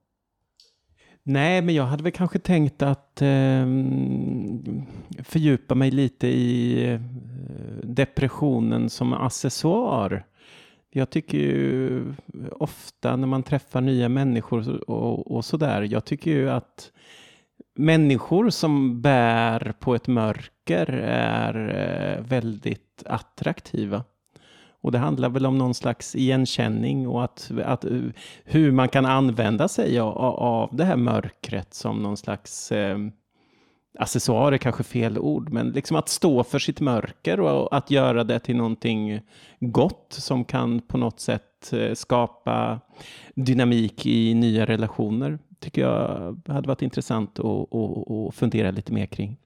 Nej, 1.23 1.61
men 1.61 1.75
jag 1.75 1.83
hade 1.83 2.03
väl 2.03 2.11
kanske 2.11 2.39
tänkt 2.39 2.81
att 2.81 3.21
eh, 3.21 3.65
fördjupa 5.23 5.75
mig 5.75 5.91
lite 5.91 6.27
i 6.27 6.85
eh, 6.91 6.99
depressionen 7.83 8.89
som 8.89 9.13
accessoar. 9.13 10.25
Jag 10.95 11.09
tycker 11.09 11.37
ju 11.37 12.03
ofta 12.51 13.15
när 13.15 13.27
man 13.27 13.43
träffar 13.43 13.81
nya 13.81 14.09
människor 14.09 14.89
och, 14.89 15.31
och 15.31 15.45
sådär, 15.45 15.81
jag 15.81 16.05
tycker 16.05 16.31
ju 16.31 16.49
att 16.49 16.91
människor 17.75 18.49
som 18.49 19.01
bär 19.01 19.73
på 19.79 19.95
ett 19.95 20.07
mörker 20.07 20.85
är 21.07 21.55
eh, 21.69 22.25
väldigt 22.25 23.03
attraktiva. 23.05 24.03
Och 24.81 24.91
det 24.91 24.97
handlar 24.97 25.29
väl 25.29 25.45
om 25.45 25.57
någon 25.57 25.73
slags 25.73 26.15
igenkänning 26.15 27.07
och 27.07 27.23
att, 27.23 27.51
att 27.65 27.85
eh, 27.85 28.01
hur 28.43 28.71
man 28.71 28.89
kan 28.89 29.05
använda 29.05 29.67
sig 29.67 29.99
av, 29.99 30.17
av 30.17 30.75
det 30.75 30.85
här 30.85 30.97
mörkret 30.97 31.73
som 31.73 32.03
någon 32.03 32.17
slags 32.17 32.71
eh, 32.71 32.97
accessoarer 33.99 34.57
kanske 34.57 34.83
fel 34.83 35.17
ord, 35.17 35.49
men 35.49 35.69
liksom 35.69 35.97
att 35.97 36.09
stå 36.09 36.43
för 36.43 36.59
sitt 36.59 36.79
mörker 36.79 37.39
och 37.39 37.77
att 37.77 37.91
göra 37.91 38.23
det 38.23 38.39
till 38.39 38.55
någonting 38.55 39.21
gott 39.59 40.07
som 40.09 40.45
kan 40.45 40.81
på 40.81 40.97
något 40.97 41.19
sätt 41.19 41.73
eh, 41.73 41.93
skapa 41.93 42.79
dynamik 43.35 44.05
i 44.05 44.33
nya 44.33 44.65
relationer 44.65 45.39
tycker 45.63 45.81
jag 45.81 46.41
hade 46.47 46.67
varit 46.67 46.81
intressant 46.81 47.39
att, 47.39 47.45
att, 47.45 48.11
att 48.11 48.35
fundera 48.35 48.71
lite 48.71 48.93
mer 48.93 49.05
kring. 49.05 49.37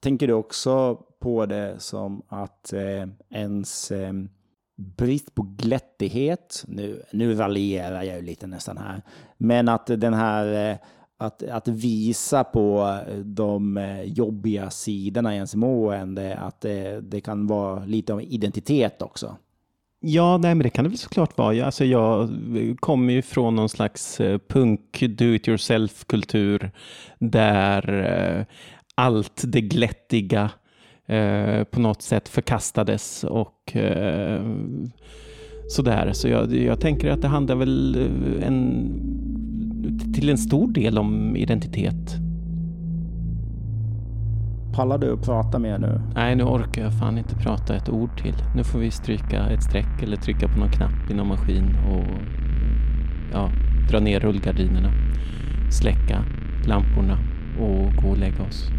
Tänker 0.00 0.26
du 0.26 0.32
också 0.32 0.94
på 1.20 1.46
det 1.46 1.74
som 1.78 2.22
att 2.28 2.72
eh, 2.72 3.08
ens 3.30 3.90
eh, 3.90 4.12
brist 4.76 5.34
på 5.34 5.42
glättighet, 5.42 6.64
nu, 6.68 7.02
nu 7.12 7.34
raljerar 7.34 8.02
jag 8.02 8.16
ju 8.16 8.22
lite 8.22 8.46
nästan 8.46 8.78
här, 8.78 9.02
men 9.36 9.68
att 9.68 9.86
den 9.86 10.14
här 10.14 10.70
eh, 10.70 10.78
att, 11.18 11.42
att 11.42 11.68
visa 11.68 12.44
på 12.44 12.98
eh, 13.08 13.16
de 13.16 13.76
eh, 13.76 14.02
jobbiga 14.02 14.70
sidorna 14.70 15.32
i 15.32 15.36
ens 15.36 15.54
mående, 15.54 16.36
att 16.36 16.60
det, 16.60 17.00
det 17.00 17.20
kan 17.20 17.46
vara 17.46 17.84
lite 17.84 18.12
av 18.12 18.22
identitet 18.22 19.02
också. 19.02 19.36
Ja, 20.00 20.38
nej, 20.38 20.54
men 20.54 20.62
det 20.62 20.70
kan 20.70 20.84
det 20.84 20.88
väl 20.88 20.98
såklart 20.98 21.38
vara. 21.38 21.66
Alltså, 21.66 21.84
jag 21.84 22.28
kommer 22.80 23.12
ju 23.12 23.22
från 23.22 23.56
någon 23.56 23.68
slags 23.68 24.20
punk 24.48 25.00
do-it-yourself-kultur 25.00 26.70
där 27.18 28.04
eh, 28.38 28.44
allt 28.94 29.42
det 29.44 29.60
glättiga 29.60 30.50
eh, 31.06 31.64
på 31.64 31.80
något 31.80 32.02
sätt 32.02 32.28
förkastades 32.28 33.24
och 33.24 33.76
eh, 33.76 34.42
sådär. 35.68 36.12
Så 36.12 36.28
jag, 36.28 36.54
jag 36.54 36.80
tänker 36.80 37.10
att 37.10 37.22
det 37.22 37.28
handlar 37.28 37.56
väl 37.56 37.96
en, 38.42 39.27
till 40.18 40.28
en 40.28 40.38
stor 40.38 40.68
del 40.68 40.98
om 40.98 41.36
identitet. 41.36 42.16
Pallar 44.72 44.98
du 44.98 45.12
att 45.12 45.22
prata 45.22 45.58
mer 45.58 45.78
nu? 45.78 46.00
Nej, 46.14 46.36
nu 46.36 46.42
orkar 46.42 46.82
jag 46.82 46.98
fan 46.98 47.18
inte 47.18 47.34
prata 47.34 47.76
ett 47.76 47.88
ord 47.88 48.22
till. 48.22 48.34
Nu 48.56 48.64
får 48.64 48.78
vi 48.78 48.90
stryka 48.90 49.46
ett 49.50 49.62
streck 49.62 50.02
eller 50.02 50.16
trycka 50.16 50.48
på 50.48 50.58
någon 50.58 50.70
knapp 50.70 51.10
i 51.10 51.14
någon 51.14 51.28
maskin 51.28 51.76
och 51.90 52.04
ja, 53.32 53.50
dra 53.90 54.00
ner 54.00 54.20
rullgardinerna, 54.20 54.92
släcka 55.70 56.24
lamporna 56.66 57.18
och 57.60 58.02
gå 58.02 58.08
och 58.08 58.18
lägga 58.18 58.42
oss. 58.42 58.70